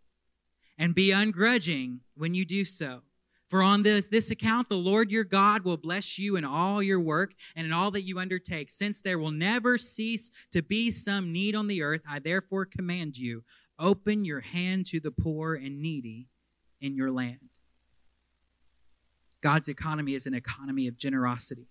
And 0.78 0.94
be 0.94 1.10
ungrudging 1.10 2.00
when 2.16 2.34
you 2.34 2.46
do 2.46 2.66
so. 2.66 3.02
For 3.50 3.64
on 3.64 3.84
this, 3.84 4.08
this 4.08 4.30
account, 4.30 4.68
the 4.68 4.76
Lord 4.76 5.10
your 5.10 5.24
God 5.24 5.64
will 5.64 5.78
bless 5.78 6.20
you 6.20 6.36
in 6.36 6.44
all 6.44 6.84
your 6.84 7.00
work 7.00 7.34
and 7.56 7.66
in 7.66 7.72
all 7.72 7.92
that 7.92 8.02
you 8.02 8.20
undertake. 8.20 8.70
Since 8.70 9.02
there 9.02 9.18
will 9.18 9.32
never 9.32 9.78
cease 9.78 10.32
to 10.52 10.62
be 10.62 10.92
some 10.92 11.32
need 11.32 11.56
on 11.56 11.68
the 11.68 11.82
earth, 11.82 12.02
I 12.08 12.20
therefore 12.20 12.66
command 12.66 13.18
you 13.18 13.44
open 13.80 14.26
your 14.26 14.42
hand 14.42 14.86
to 14.88 15.00
the 15.00 15.12
poor 15.12 15.56
and 15.56 15.82
needy 15.82 16.28
in 16.82 16.96
your 16.96 17.12
land. 17.12 17.50
God's 19.42 19.70
economy 19.70 20.14
is 20.14 20.26
an 20.26 20.34
economy 20.34 20.88
of 20.88 20.98
generosity. 20.98 21.68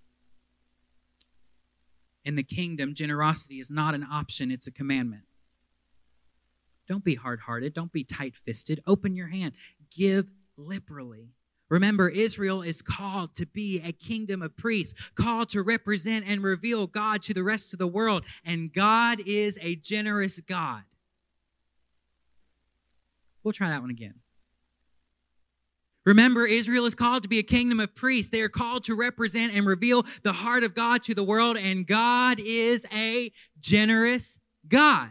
In 2.27 2.35
the 2.35 2.43
kingdom, 2.43 2.93
generosity 2.93 3.61
is 3.61 3.71
not 3.71 3.95
an 3.95 4.03
option, 4.03 4.51
it's 4.51 4.67
a 4.67 4.73
commandment. 4.73 5.23
Don't 6.89 7.05
be 7.05 7.15
hard 7.15 7.41
hearted. 7.41 7.73
Don't 7.73 7.93
be 7.93 8.03
tight 8.03 8.35
fisted. 8.35 8.81
Open 8.85 9.15
your 9.15 9.29
hand. 9.29 9.55
Give 9.97 10.29
liberally. 10.57 11.31
Remember, 11.69 12.09
Israel 12.09 12.63
is 12.63 12.83
called 12.83 13.35
to 13.37 13.47
be 13.47 13.81
a 13.81 13.93
kingdom 13.93 14.43
of 14.43 14.57
priests, 14.57 14.95
called 15.15 15.49
to 15.51 15.63
represent 15.63 16.27
and 16.29 16.43
reveal 16.43 16.89
God 16.89 17.23
to 17.23 17.35
the 17.35 17.45
rest 17.45 17.73
of 17.73 17.79
the 17.79 17.87
world. 17.87 18.25
And 18.45 18.73
God 18.73 19.21
is 19.25 19.57
a 19.63 19.77
generous 19.77 20.41
God. 20.41 20.83
We'll 23.45 23.53
try 23.53 23.69
that 23.69 23.83
one 23.83 23.91
again. 23.91 24.15
Remember, 26.07 26.47
Israel 26.47 26.87
is 26.87 26.95
called 26.95 27.25
to 27.25 27.29
be 27.29 27.41
a 27.41 27.43
kingdom 27.43 27.81
of 27.81 27.95
priests. 27.95 28.31
They 28.31 28.41
are 28.41 28.49
called 28.49 28.85
to 28.85 28.95
represent 28.95 29.55
and 29.55 29.67
reveal 29.67 30.07
the 30.23 30.33
heart 30.33 30.63
of 30.63 30.73
God 30.73 31.03
to 31.03 31.15
the 31.15 31.25
world, 31.25 31.57
and 31.57 31.87
God 31.87 32.41
is 32.41 32.87
a 32.97 33.33
generous 33.61 34.39
God. 34.69 35.11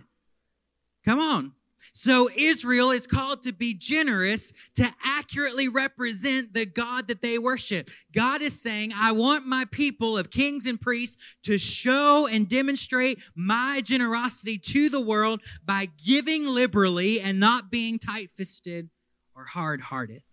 Come 1.03 1.19
on. 1.19 1.51
So 1.91 2.29
Israel 2.35 2.91
is 2.91 3.07
called 3.07 3.43
to 3.43 3.53
be 3.53 3.73
generous 3.73 4.51
to 4.75 4.85
accurately 5.03 5.69
represent 5.69 6.53
the 6.53 6.65
God 6.65 7.07
that 7.07 7.21
they 7.21 7.37
worship. 7.37 7.89
God 8.13 8.41
is 8.41 8.61
saying, 8.61 8.91
I 8.93 9.13
want 9.13 9.45
my 9.45 9.65
people 9.71 10.17
of 10.17 10.29
kings 10.29 10.65
and 10.65 10.79
priests 10.79 11.17
to 11.43 11.57
show 11.57 12.27
and 12.29 12.49
demonstrate 12.49 13.19
my 13.33 13.81
generosity 13.81 14.57
to 14.57 14.89
the 14.89 14.99
world 14.99 15.41
by 15.63 15.87
giving 16.05 16.45
liberally 16.45 17.21
and 17.21 17.39
not 17.39 17.71
being 17.71 17.97
tight 17.97 18.29
fisted 18.31 18.89
or 19.33 19.45
hard 19.45 19.79
hearted. 19.79 20.23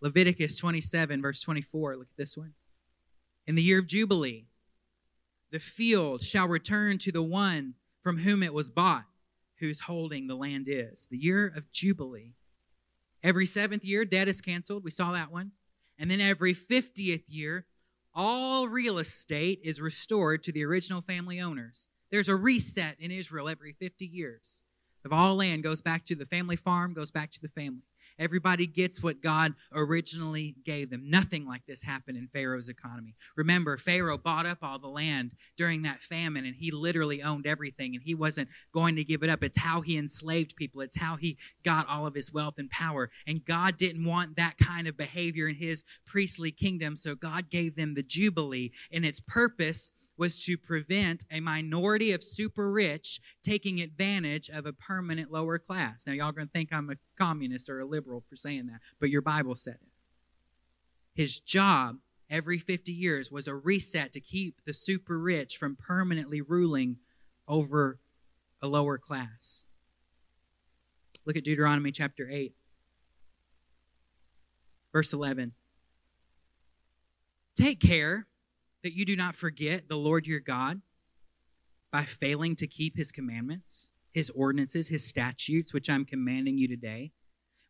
Leviticus 0.00 0.56
27, 0.56 1.20
verse 1.20 1.40
24. 1.40 1.96
Look 1.96 2.08
at 2.10 2.16
this 2.16 2.36
one. 2.36 2.54
In 3.46 3.54
the 3.54 3.62
year 3.62 3.78
of 3.78 3.86
Jubilee, 3.86 4.46
the 5.50 5.60
field 5.60 6.22
shall 6.22 6.48
return 6.48 6.98
to 6.98 7.12
the 7.12 7.22
one 7.22 7.74
from 8.02 8.18
whom 8.18 8.42
it 8.42 8.54
was 8.54 8.70
bought 8.70 9.04
whose 9.60 9.80
holding 9.80 10.26
the 10.26 10.34
land 10.34 10.66
is. 10.68 11.06
The 11.10 11.18
year 11.18 11.52
of 11.54 11.70
Jubilee. 11.70 12.34
Every 13.22 13.46
seventh 13.46 13.84
year, 13.84 14.04
debt 14.04 14.28
is 14.28 14.40
canceled. 14.40 14.84
We 14.84 14.90
saw 14.90 15.12
that 15.12 15.30
one. 15.30 15.52
And 15.98 16.10
then 16.10 16.20
every 16.20 16.54
50th 16.54 17.24
year, 17.28 17.66
all 18.14 18.68
real 18.68 18.98
estate 18.98 19.60
is 19.62 19.80
restored 19.80 20.42
to 20.44 20.52
the 20.52 20.64
original 20.64 21.02
family 21.02 21.40
owners. 21.40 21.88
There's 22.10 22.28
a 22.28 22.34
reset 22.34 22.96
in 22.98 23.10
Israel 23.10 23.48
every 23.48 23.74
50 23.74 24.06
years. 24.06 24.62
Of 25.04 25.12
all 25.12 25.36
land 25.36 25.62
goes 25.62 25.82
back 25.82 26.04
to 26.06 26.14
the 26.14 26.26
family 26.26 26.56
farm, 26.56 26.94
goes 26.94 27.10
back 27.10 27.30
to 27.32 27.40
the 27.40 27.48
family. 27.48 27.82
Everybody 28.20 28.66
gets 28.66 29.02
what 29.02 29.22
God 29.22 29.54
originally 29.72 30.54
gave 30.64 30.90
them. 30.90 31.08
Nothing 31.08 31.46
like 31.46 31.64
this 31.66 31.82
happened 31.82 32.18
in 32.18 32.28
Pharaoh's 32.28 32.68
economy. 32.68 33.14
Remember, 33.34 33.78
Pharaoh 33.78 34.18
bought 34.18 34.44
up 34.44 34.58
all 34.60 34.78
the 34.78 34.88
land 34.88 35.32
during 35.56 35.82
that 35.82 36.02
famine 36.02 36.44
and 36.44 36.54
he 36.54 36.70
literally 36.70 37.22
owned 37.22 37.46
everything 37.46 37.94
and 37.94 38.04
he 38.04 38.14
wasn't 38.14 38.50
going 38.74 38.94
to 38.96 39.04
give 39.04 39.22
it 39.22 39.30
up. 39.30 39.42
It's 39.42 39.58
how 39.58 39.80
he 39.80 39.96
enslaved 39.96 40.54
people, 40.54 40.82
it's 40.82 40.98
how 40.98 41.16
he 41.16 41.38
got 41.64 41.88
all 41.88 42.06
of 42.06 42.14
his 42.14 42.30
wealth 42.30 42.58
and 42.58 42.68
power. 42.68 43.10
And 43.26 43.44
God 43.44 43.78
didn't 43.78 44.04
want 44.04 44.36
that 44.36 44.58
kind 44.58 44.86
of 44.86 44.98
behavior 44.98 45.48
in 45.48 45.56
his 45.56 45.82
priestly 46.06 46.50
kingdom, 46.50 46.96
so 46.96 47.14
God 47.14 47.48
gave 47.48 47.74
them 47.74 47.94
the 47.94 48.02
Jubilee. 48.02 48.72
And 48.92 49.06
its 49.06 49.20
purpose 49.20 49.92
was 50.20 50.44
to 50.44 50.58
prevent 50.58 51.24
a 51.30 51.40
minority 51.40 52.12
of 52.12 52.22
super 52.22 52.70
rich 52.70 53.22
taking 53.42 53.80
advantage 53.80 54.50
of 54.50 54.66
a 54.66 54.72
permanent 54.72 55.32
lower 55.32 55.58
class. 55.58 56.06
Now, 56.06 56.12
y'all 56.12 56.28
are 56.28 56.32
going 56.32 56.46
to 56.46 56.52
think 56.52 56.74
I'm 56.74 56.90
a 56.90 56.96
communist 57.16 57.70
or 57.70 57.80
a 57.80 57.86
liberal 57.86 58.22
for 58.28 58.36
saying 58.36 58.66
that, 58.66 58.80
but 59.00 59.08
your 59.08 59.22
Bible 59.22 59.56
said 59.56 59.78
it. 59.80 59.88
His 61.14 61.40
job 61.40 61.96
every 62.28 62.58
50 62.58 62.92
years 62.92 63.32
was 63.32 63.48
a 63.48 63.54
reset 63.54 64.12
to 64.12 64.20
keep 64.20 64.60
the 64.66 64.74
super 64.74 65.18
rich 65.18 65.56
from 65.56 65.74
permanently 65.74 66.42
ruling 66.42 66.98
over 67.48 67.98
a 68.60 68.68
lower 68.68 68.98
class. 68.98 69.64
Look 71.24 71.38
at 71.38 71.44
Deuteronomy 71.44 71.92
chapter 71.92 72.28
8, 72.30 72.52
verse 74.92 75.14
11. 75.14 75.52
Take 77.56 77.80
care 77.80 78.26
that 78.82 78.94
you 78.94 79.04
do 79.04 79.16
not 79.16 79.34
forget 79.34 79.88
the 79.88 79.96
Lord 79.96 80.26
your 80.26 80.40
God 80.40 80.80
by 81.90 82.04
failing 82.04 82.56
to 82.56 82.66
keep 82.66 82.96
his 82.96 83.12
commandments, 83.12 83.90
his 84.12 84.30
ordinances, 84.30 84.88
his 84.88 85.04
statutes, 85.04 85.72
which 85.72 85.90
I'm 85.90 86.04
commanding 86.04 86.58
you 86.58 86.68
today. 86.68 87.12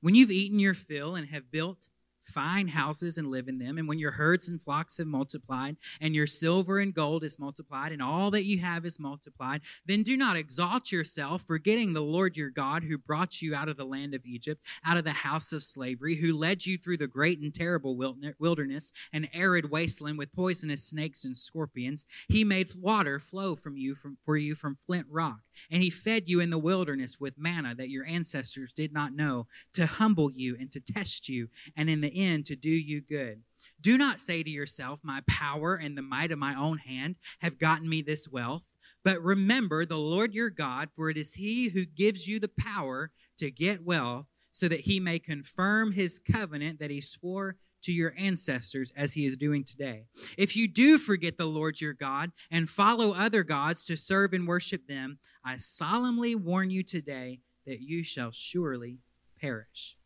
When 0.01 0.15
you've 0.15 0.31
eaten 0.31 0.59
your 0.59 0.75
fill 0.75 1.15
and 1.15 1.29
have 1.29 1.51
built 1.51 1.89
fine 2.31 2.69
houses 2.69 3.19
and 3.19 3.29
live 3.29 3.49
in 3.49 3.59
them. 3.59 3.79
And 3.79 3.89
when 3.89 3.99
your 3.99 4.13
herds 4.13 4.49
and 4.49 4.63
flocks 4.63 4.99
have 4.99 5.07
multiplied, 5.07 5.77
and 6.01 6.15
your 6.15 6.27
silver 6.27 6.79
and 6.79 6.95
gold 6.95 7.25
is 7.25 7.39
multiplied, 7.39 7.93
and 7.93 8.03
all 8.03 8.31
that 8.31 8.45
you 8.45 8.59
have 8.59 8.85
is 8.87 8.99
multiplied, 8.99 9.61
then 9.85 10.03
do 10.03 10.17
not 10.17 10.37
exalt 10.37 10.93
yourself, 10.93 11.43
forgetting 11.47 11.93
the 11.93 12.01
Lord 12.01 12.37
your 12.37 12.51
God 12.51 12.85
who 12.85 12.97
brought 12.97 13.43
you 13.43 13.55
out 13.55 13.69
of 13.69 13.77
the 13.77 13.85
land 13.85 14.15
of 14.15 14.25
Egypt, 14.25 14.65
out 14.85 14.97
of 14.97 15.05
the 15.05 15.11
house 15.11 15.53
of 15.53 15.63
slavery, 15.63 16.15
who 16.15 16.33
led 16.33 16.65
you 16.65 16.79
through 16.79 16.99
the 16.99 17.07
great 17.07 17.41
and 17.41 17.53
terrible 17.53 17.97
wilderness, 18.39 18.93
an 19.13 19.29
arid 19.33 19.71
wasteland 19.71 20.19
with 20.19 20.33
poisonous 20.33 20.85
snakes 20.85 21.25
and 21.25 21.37
scorpions. 21.37 22.05
He 22.29 22.45
made 22.45 22.71
water 22.77 23.19
flow 23.19 23.57
from 23.57 23.77
you 23.77 23.95
from, 23.95 24.17
for 24.25 24.37
you 24.37 24.55
from 24.55 24.79
flint 24.87 25.07
rock, 25.11 25.41
and 25.71 25.83
he 25.83 25.91
fed 25.91 26.29
you 26.29 26.41
in 26.41 26.51
the 26.51 26.59
wilderness 26.59 27.19
with 27.19 27.39
manna 27.39 27.75
that 27.75 27.91
your 27.91 28.07
ancestors 28.07 28.73
did 28.75 28.93
not 28.93 29.15
know, 29.15 29.47
to 29.75 29.87
humble 29.87 30.31
you 30.31 30.57
and 30.59 30.71
to 30.73 30.81
test 30.81 31.29
you, 31.29 31.49
and 31.77 31.91
in 31.91 32.01
the 32.01 32.20
to 32.47 32.57
do 32.57 32.71
you 32.71 33.01
good. 33.01 33.43
Do 33.81 33.97
not 33.97 34.21
say 34.21 34.43
to 34.43 34.51
yourself, 34.51 35.01
My 35.03 35.23
power 35.27 35.75
and 35.75 35.97
the 35.97 36.03
might 36.03 36.33
of 36.33 36.39
my 36.39 36.55
own 36.55 36.79
hand 36.79 37.17
have 37.39 37.59
gotten 37.59 37.89
me 37.89 38.03
this 38.03 38.29
wealth. 38.29 38.63
But 39.03 39.23
remember 39.23 39.85
the 39.87 39.97
Lord 39.97 40.35
your 40.35 40.51
God, 40.51 40.91
for 40.95 41.09
it 41.09 41.17
is 41.17 41.35
he 41.35 41.71
who 41.71 41.87
gives 41.87 42.29
you 42.29 42.39
the 42.39 42.51
power 42.59 43.11
to 43.39 43.51
get 43.51 43.85
wealth, 43.85 44.27
so 44.53 44.69
that 44.69 44.81
he 44.81 45.01
may 45.01 45.19
confirm 45.19 45.93
his 45.93 46.19
covenant 46.19 46.81
that 46.81 46.91
he 46.91 47.01
swore 47.01 47.57
to 47.83 47.93
your 47.93 48.13
ancestors 48.19 48.93
as 48.97 49.15
he 49.15 49.25
is 49.25 49.37
doing 49.37 49.65
today. 49.65 50.05
If 50.37 50.55
you 50.57 50.69
do 50.69 50.99
forget 50.99 51.39
the 51.39 51.47
Lord 51.47 51.81
your 51.81 51.95
God 51.95 52.33
and 52.51 52.69
follow 52.69 53.13
other 53.15 53.43
gods 53.43 53.85
to 53.85 53.97
serve 53.97 54.35
and 54.35 54.47
worship 54.47 54.87
them, 54.87 55.19
I 55.45 55.57
solemnly 55.57 56.35
warn 56.35 56.71
you 56.71 56.83
today 56.83 57.41
that 57.67 57.81
you 57.81 58.05
shall 58.05 58.33
surely 58.33 58.99
perish. 59.41 59.97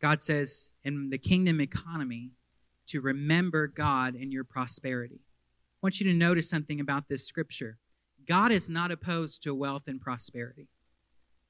God 0.00 0.22
says 0.22 0.70
in 0.84 1.10
the 1.10 1.18
kingdom 1.18 1.60
economy 1.60 2.32
to 2.88 3.00
remember 3.00 3.66
God 3.66 4.14
in 4.14 4.30
your 4.30 4.44
prosperity. 4.44 5.20
I 5.20 5.78
want 5.82 6.00
you 6.00 6.10
to 6.10 6.16
notice 6.16 6.48
something 6.48 6.80
about 6.80 7.08
this 7.08 7.26
scripture. 7.26 7.78
God 8.26 8.52
is 8.52 8.68
not 8.68 8.90
opposed 8.90 9.42
to 9.42 9.54
wealth 9.54 9.88
and 9.88 10.00
prosperity. 10.00 10.68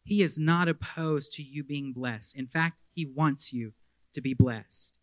He 0.05 0.23
is 0.23 0.39
not 0.39 0.69
opposed 0.69 1.33
to 1.35 1.43
you 1.43 1.63
being 1.63 1.93
blessed. 1.93 2.37
In 2.37 2.47
fact, 2.47 2.79
He 2.95 3.05
wants 3.05 3.53
you 3.53 3.73
to 4.15 4.21
be 4.21 4.35
blessed. 4.35 4.95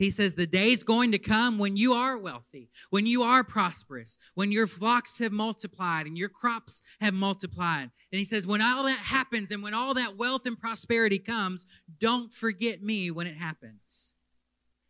He 0.00 0.08
says, 0.08 0.34
The 0.34 0.46
day 0.46 0.72
is 0.72 0.82
going 0.82 1.12
to 1.12 1.18
come 1.18 1.58
when 1.58 1.76
you 1.76 1.92
are 1.92 2.16
wealthy, 2.16 2.70
when 2.88 3.04
you 3.04 3.22
are 3.22 3.44
prosperous, 3.44 4.18
when 4.34 4.50
your 4.50 4.66
flocks 4.66 5.18
have 5.18 5.30
multiplied 5.30 6.06
and 6.06 6.16
your 6.16 6.30
crops 6.30 6.80
have 7.02 7.12
multiplied. 7.12 7.90
And 8.10 8.18
he 8.18 8.24
says, 8.24 8.46
When 8.46 8.62
all 8.62 8.84
that 8.84 8.98
happens 8.98 9.50
and 9.50 9.62
when 9.62 9.74
all 9.74 9.92
that 9.92 10.16
wealth 10.16 10.46
and 10.46 10.58
prosperity 10.58 11.18
comes, 11.18 11.66
don't 11.98 12.32
forget 12.32 12.82
me 12.82 13.10
when 13.10 13.26
it 13.26 13.36
happens. 13.36 14.14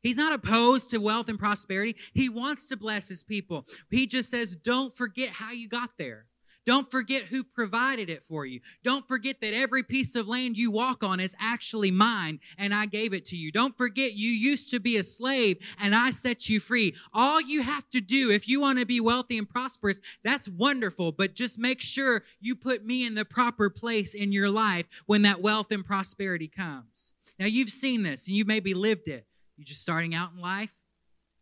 He's 0.01 0.16
not 0.16 0.33
opposed 0.33 0.90
to 0.90 0.99
wealth 0.99 1.29
and 1.29 1.40
prosperity. 1.40 1.96
He 2.14 2.29
wants 2.29 2.68
to 2.68 2.77
bless 2.77 3.09
his 3.09 3.25
people. 3.25 3.66
He 3.90 4.07
just 4.07 4.31
says, 4.31 4.55
Don't 4.55 4.96
forget 4.96 5.31
how 5.31 5.51
you 5.51 5.68
got 5.68 5.90
there. 5.99 6.27
Don't 6.66 6.90
forget 6.90 7.25
who 7.25 7.42
provided 7.42 8.11
it 8.11 8.23
for 8.25 8.44
you. 8.44 8.61
Don't 8.85 9.07
forget 9.09 9.40
that 9.40 9.55
every 9.55 9.83
piece 9.83 10.14
of 10.14 10.29
land 10.29 10.57
you 10.57 10.70
walk 10.70 11.03
on 11.03 11.18
is 11.18 11.35
actually 11.40 11.90
mine 11.90 12.40
and 12.59 12.75
I 12.75 12.87
gave 12.87 13.14
it 13.14 13.25
to 13.27 13.37
you. 13.37 13.51
Don't 13.51 13.77
forget 13.77 14.12
you 14.12 14.29
used 14.29 14.70
to 14.70 14.81
be 14.81 14.96
a 14.96 15.03
slave 15.03 15.57
and 15.81 15.94
I 15.94 16.11
set 16.11 16.49
you 16.49 16.61
free. 16.61 16.94
All 17.14 17.40
you 17.40 17.62
have 17.62 17.88
to 17.90 18.01
do 18.01 18.31
if 18.31 18.49
you 18.49 18.61
want 18.61 18.79
to 18.79 18.87
be 18.87 19.01
wealthy 19.01 19.38
and 19.38 19.49
prosperous, 19.49 20.01
that's 20.23 20.49
wonderful, 20.49 21.12
but 21.12 21.35
just 21.35 21.59
make 21.59 21.81
sure 21.81 22.25
you 22.40 22.55
put 22.55 22.85
me 22.85 23.07
in 23.07 23.14
the 23.14 23.25
proper 23.25 23.70
place 23.70 24.14
in 24.14 24.33
your 24.33 24.51
life 24.51 24.87
when 25.07 25.23
that 25.23 25.40
wealth 25.40 25.73
and 25.73 25.85
prosperity 25.85 26.49
comes. 26.49 27.14
Now 27.38 27.46
you've 27.46 27.70
seen 27.70 28.03
this 28.03 28.29
and 28.29 28.37
you 28.37 28.44
maybe 28.44 28.75
lived 28.75 29.09
it. 29.09 29.27
You're 29.57 29.64
just 29.64 29.83
starting 29.83 30.14
out 30.14 30.33
in 30.35 30.40
life. 30.40 30.75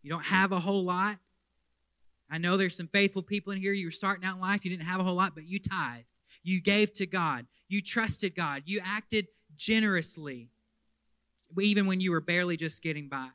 You 0.03 0.11
don't 0.11 0.25
have 0.25 0.53
a 0.53 0.61
whole 0.61 0.85
lot. 0.85 1.19
I 2.31 2.38
know 2.38 2.57
there's 2.57 2.77
some 2.77 2.88
faithful 2.88 3.23
people 3.23 3.53
in 3.53 3.61
here. 3.61 3.73
You 3.73 3.87
were 3.87 3.93
starting 3.93 4.25
out 4.25 4.37
in 4.37 4.41
life, 4.41 4.64
you 4.64 4.71
didn't 4.71 4.87
have 4.87 5.01
a 5.01 5.05
whole 5.05 5.14
lot, 5.14 5.35
but 5.35 5.47
you 5.47 5.59
tithed. 5.59 6.05
You 6.43 6.61
gave 6.61 6.93
to 6.95 7.07
God. 7.07 7.47
You 7.69 7.83
trusted 7.83 8.35
God. 8.35 8.62
You 8.67 8.81
acted 8.85 9.29
generously, 9.57 10.49
even 11.61 11.87
when 11.87 12.01
you 12.01 12.11
were 12.11 12.21
barely 12.21 12.57
just 12.57 12.83
getting 12.83 13.09
by. 13.09 13.29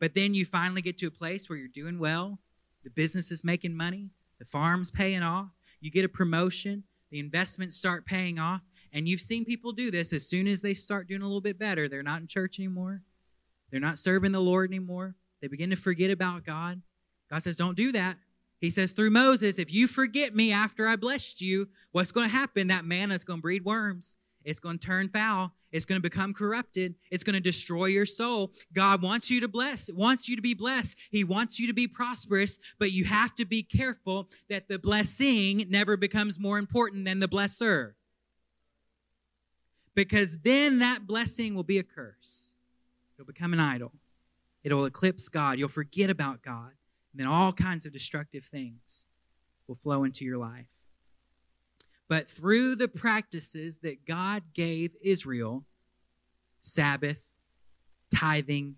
But 0.00 0.14
then 0.14 0.34
you 0.34 0.44
finally 0.44 0.82
get 0.82 0.98
to 0.98 1.06
a 1.06 1.10
place 1.10 1.48
where 1.48 1.58
you're 1.58 1.68
doing 1.68 1.98
well, 1.98 2.38
the 2.82 2.90
business 2.90 3.30
is 3.30 3.42
making 3.42 3.74
money, 3.74 4.10
the 4.38 4.44
farm's 4.44 4.90
paying 4.90 5.22
off, 5.22 5.48
you 5.80 5.90
get 5.90 6.04
a 6.04 6.08
promotion, 6.08 6.84
the 7.10 7.18
investments 7.18 7.76
start 7.76 8.04
paying 8.04 8.38
off. 8.38 8.60
And 8.92 9.08
you've 9.08 9.20
seen 9.20 9.44
people 9.44 9.72
do 9.72 9.90
this 9.90 10.12
as 10.12 10.28
soon 10.28 10.46
as 10.46 10.62
they 10.62 10.74
start 10.74 11.08
doing 11.08 11.22
a 11.22 11.24
little 11.24 11.40
bit 11.40 11.58
better. 11.58 11.88
They're 11.88 12.02
not 12.02 12.20
in 12.20 12.26
church 12.26 12.58
anymore, 12.58 13.02
they're 13.70 13.80
not 13.80 13.98
serving 13.98 14.32
the 14.32 14.40
Lord 14.40 14.70
anymore. 14.70 15.14
They 15.40 15.48
begin 15.48 15.70
to 15.70 15.76
forget 15.76 16.10
about 16.10 16.44
God. 16.44 16.80
God 17.34 17.42
says, 17.42 17.56
don't 17.56 17.76
do 17.76 17.90
that. 17.90 18.16
He 18.60 18.70
says 18.70 18.92
through 18.92 19.10
Moses, 19.10 19.58
if 19.58 19.72
you 19.72 19.88
forget 19.88 20.36
me 20.36 20.52
after 20.52 20.86
I 20.86 20.94
blessed 20.94 21.40
you, 21.40 21.66
what's 21.90 22.12
going 22.12 22.28
to 22.28 22.32
happen? 22.32 22.68
That 22.68 22.84
manna 22.84 23.12
is 23.12 23.24
going 23.24 23.40
to 23.40 23.42
breed 23.42 23.64
worms. 23.64 24.16
It's 24.44 24.60
going 24.60 24.78
to 24.78 24.86
turn 24.86 25.08
foul. 25.08 25.50
It's 25.72 25.84
going 25.84 26.00
to 26.00 26.08
become 26.08 26.32
corrupted. 26.32 26.94
It's 27.10 27.24
going 27.24 27.34
to 27.34 27.40
destroy 27.40 27.86
your 27.86 28.06
soul. 28.06 28.52
God 28.72 29.02
wants 29.02 29.32
you 29.32 29.40
to 29.40 29.48
bless, 29.48 29.90
wants 29.90 30.28
you 30.28 30.36
to 30.36 30.42
be 30.42 30.54
blessed. 30.54 30.96
He 31.10 31.24
wants 31.24 31.58
you 31.58 31.66
to 31.66 31.72
be 31.72 31.88
prosperous, 31.88 32.60
but 32.78 32.92
you 32.92 33.04
have 33.04 33.34
to 33.34 33.44
be 33.44 33.64
careful 33.64 34.28
that 34.48 34.68
the 34.68 34.78
blessing 34.78 35.66
never 35.68 35.96
becomes 35.96 36.38
more 36.38 36.58
important 36.58 37.04
than 37.04 37.18
the 37.18 37.26
blesser. 37.26 37.94
Because 39.96 40.38
then 40.38 40.78
that 40.78 41.08
blessing 41.08 41.56
will 41.56 41.64
be 41.64 41.78
a 41.78 41.82
curse. 41.82 42.54
It'll 43.16 43.26
become 43.26 43.52
an 43.52 43.58
idol. 43.58 43.90
It'll 44.62 44.84
eclipse 44.84 45.28
God. 45.28 45.58
You'll 45.58 45.68
forget 45.68 46.10
about 46.10 46.40
God. 46.40 46.70
And 47.14 47.20
then 47.20 47.28
all 47.28 47.52
kinds 47.52 47.86
of 47.86 47.92
destructive 47.92 48.44
things 48.44 49.06
will 49.68 49.76
flow 49.76 50.02
into 50.02 50.24
your 50.24 50.36
life. 50.36 50.66
But 52.08 52.28
through 52.28 52.74
the 52.74 52.88
practices 52.88 53.78
that 53.78 54.04
God 54.04 54.42
gave 54.52 54.96
Israel 55.00 55.64
Sabbath, 56.60 57.30
tithing, 58.12 58.76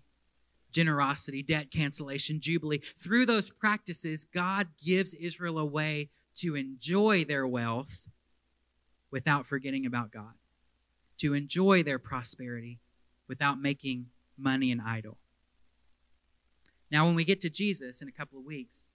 generosity, 0.71 1.41
debt 1.41 1.71
cancellation, 1.71 2.39
jubilee 2.39 2.81
through 2.95 3.25
those 3.25 3.49
practices, 3.49 4.23
God 4.23 4.67
gives 4.85 5.15
Israel 5.15 5.57
a 5.57 5.65
way 5.65 6.09
to 6.35 6.55
enjoy 6.55 7.23
their 7.23 7.47
wealth 7.47 8.07
without 9.09 9.47
forgetting 9.47 9.85
about 9.85 10.11
God, 10.11 10.33
to 11.17 11.33
enjoy 11.33 11.81
their 11.81 11.97
prosperity 11.97 12.79
without 13.27 13.59
making 13.59 14.07
money 14.37 14.71
an 14.71 14.79
idol. 14.79 15.17
Now, 16.91 17.05
when 17.05 17.15
we 17.15 17.25
get 17.25 17.41
to 17.41 17.49
Jesus 17.49 18.01
in 18.01 18.07
a 18.07 18.11
couple 18.11 18.39
of 18.39 18.45
weeks, 18.45 18.89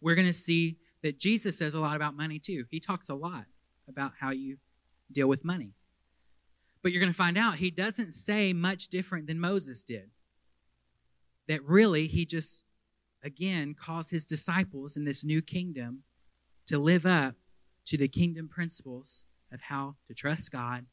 we're 0.00 0.14
going 0.14 0.26
to 0.26 0.32
see 0.32 0.78
that 1.02 1.18
Jesus 1.18 1.58
says 1.58 1.74
a 1.74 1.80
lot 1.80 1.96
about 1.96 2.16
money 2.16 2.38
too. 2.38 2.64
He 2.70 2.80
talks 2.80 3.08
a 3.08 3.14
lot 3.14 3.44
about 3.88 4.12
how 4.20 4.30
you 4.30 4.58
deal 5.12 5.28
with 5.28 5.44
money. 5.44 5.74
But 6.82 6.92
you're 6.92 7.00
going 7.00 7.12
to 7.12 7.16
find 7.16 7.36
out 7.36 7.56
he 7.56 7.70
doesn't 7.70 8.12
say 8.12 8.52
much 8.52 8.88
different 8.88 9.26
than 9.26 9.38
Moses 9.38 9.84
did. 9.84 10.10
That 11.48 11.62
really, 11.64 12.06
he 12.06 12.24
just, 12.24 12.62
again, 13.22 13.74
calls 13.74 14.10
his 14.10 14.24
disciples 14.24 14.96
in 14.96 15.04
this 15.04 15.24
new 15.24 15.42
kingdom 15.42 16.04
to 16.66 16.78
live 16.78 17.04
up 17.04 17.34
to 17.86 17.96
the 17.96 18.08
kingdom 18.08 18.48
principles 18.48 19.26
of 19.52 19.62
how 19.62 19.96
to 20.06 20.14
trust 20.14 20.52
God 20.52 20.86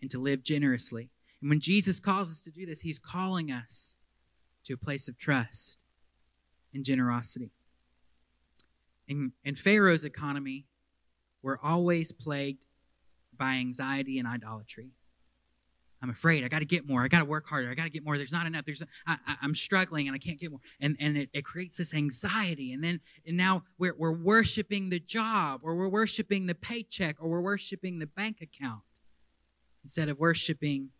and 0.00 0.10
to 0.10 0.18
live 0.18 0.42
generously. 0.42 1.10
And 1.40 1.48
when 1.48 1.60
Jesus 1.60 1.98
calls 1.98 2.30
us 2.30 2.42
to 2.42 2.50
do 2.50 2.66
this, 2.66 2.82
he's 2.82 2.98
calling 2.98 3.50
us 3.50 3.96
to 4.64 4.74
a 4.74 4.76
place 4.76 5.08
of 5.08 5.18
trust 5.18 5.76
and 6.72 6.84
generosity. 6.84 7.50
In, 9.06 9.32
in 9.44 9.54
Pharaoh's 9.54 10.04
economy, 10.04 10.66
we're 11.42 11.58
always 11.62 12.12
plagued 12.12 12.64
by 13.36 13.54
anxiety 13.54 14.18
and 14.18 14.26
idolatry. 14.26 14.90
I'm 16.04 16.10
afraid. 16.10 16.44
I 16.44 16.48
got 16.48 16.58
to 16.58 16.66
get 16.66 16.86
more. 16.86 17.02
I 17.02 17.08
got 17.08 17.20
to 17.20 17.24
work 17.24 17.48
harder. 17.48 17.70
I 17.70 17.74
got 17.74 17.84
to 17.84 17.90
get 17.90 18.04
more. 18.04 18.18
There's 18.18 18.32
not 18.32 18.46
enough. 18.46 18.66
There's 18.66 18.82
I, 19.06 19.16
am 19.42 19.54
struggling 19.54 20.06
and 20.06 20.14
I 20.14 20.18
can't 20.18 20.38
get 20.38 20.50
more. 20.50 20.60
And 20.78 20.96
and 21.00 21.16
it, 21.16 21.30
it 21.32 21.46
creates 21.46 21.78
this 21.78 21.94
anxiety. 21.94 22.74
And 22.74 22.84
then 22.84 23.00
and 23.26 23.38
now 23.38 23.62
we're 23.78 23.94
we're 23.96 24.12
worshiping 24.12 24.90
the 24.90 25.00
job, 25.00 25.60
or 25.62 25.74
we're 25.74 25.88
worshiping 25.88 26.46
the 26.46 26.54
paycheck, 26.54 27.16
or 27.20 27.30
we're 27.30 27.40
worshiping 27.40 28.00
the 28.00 28.06
bank 28.06 28.42
account 28.42 28.82
instead 29.82 30.10
of 30.10 30.18
worshiping 30.18 30.90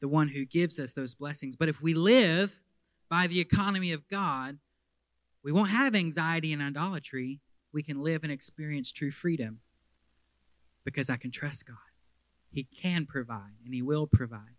the 0.00 0.08
one 0.08 0.28
who 0.28 0.46
gives 0.46 0.80
us 0.80 0.94
those 0.94 1.14
blessings. 1.14 1.54
But 1.54 1.68
if 1.68 1.82
we 1.82 1.92
live 1.92 2.62
by 3.08 3.26
the 3.26 3.40
economy 3.40 3.92
of 3.92 4.08
God, 4.08 4.58
we 5.42 5.52
won't 5.52 5.70
have 5.70 5.94
anxiety 5.94 6.52
and 6.52 6.62
idolatry. 6.62 7.40
We 7.72 7.82
can 7.82 8.00
live 8.00 8.22
and 8.22 8.32
experience 8.32 8.92
true 8.92 9.10
freedom 9.10 9.60
because 10.84 11.10
I 11.10 11.16
can 11.16 11.30
trust 11.30 11.66
God. 11.66 11.76
He 12.50 12.64
can 12.64 13.06
provide 13.06 13.56
and 13.64 13.74
He 13.74 13.82
will 13.82 14.06
provide. 14.06 14.56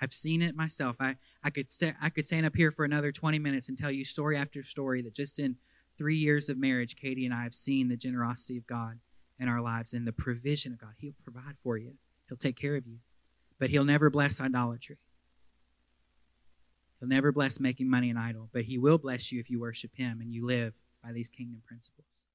I've 0.00 0.14
seen 0.14 0.42
it 0.42 0.56
myself. 0.56 0.96
I, 0.98 1.16
I 1.44 1.50
could 1.50 1.70
st- 1.70 1.94
I 2.02 2.08
could 2.08 2.26
stand 2.26 2.44
up 2.44 2.56
here 2.56 2.72
for 2.72 2.84
another 2.84 3.12
20 3.12 3.38
minutes 3.38 3.68
and 3.68 3.78
tell 3.78 3.90
you 3.90 4.04
story 4.04 4.36
after 4.36 4.62
story 4.62 5.00
that 5.02 5.14
just 5.14 5.38
in 5.38 5.56
three 5.96 6.16
years 6.16 6.48
of 6.48 6.58
marriage, 6.58 6.96
Katie 6.96 7.24
and 7.24 7.34
I 7.34 7.44
have 7.44 7.54
seen 7.54 7.88
the 7.88 7.96
generosity 7.96 8.56
of 8.56 8.66
God 8.66 8.98
in 9.38 9.48
our 9.48 9.60
lives 9.60 9.92
and 9.92 10.06
the 10.06 10.12
provision 10.12 10.72
of 10.72 10.80
God. 10.80 10.94
He'll 10.98 11.14
provide 11.22 11.56
for 11.62 11.76
you. 11.76 11.94
He'll 12.28 12.36
take 12.36 12.56
care 12.56 12.76
of 12.76 12.86
you. 12.86 12.98
But 13.60 13.70
He'll 13.70 13.84
never 13.84 14.10
bless 14.10 14.40
idolatry. 14.40 14.98
He'll 17.02 17.08
never 17.08 17.32
bless 17.32 17.58
making 17.58 17.90
money 17.90 18.10
an 18.10 18.16
idol, 18.16 18.48
but 18.52 18.62
He 18.62 18.78
will 18.78 18.96
bless 18.96 19.32
you 19.32 19.40
if 19.40 19.50
you 19.50 19.58
worship 19.58 19.90
Him 19.92 20.20
and 20.20 20.32
you 20.32 20.46
live 20.46 20.72
by 21.02 21.10
these 21.10 21.28
kingdom 21.28 21.60
principles. 21.66 22.26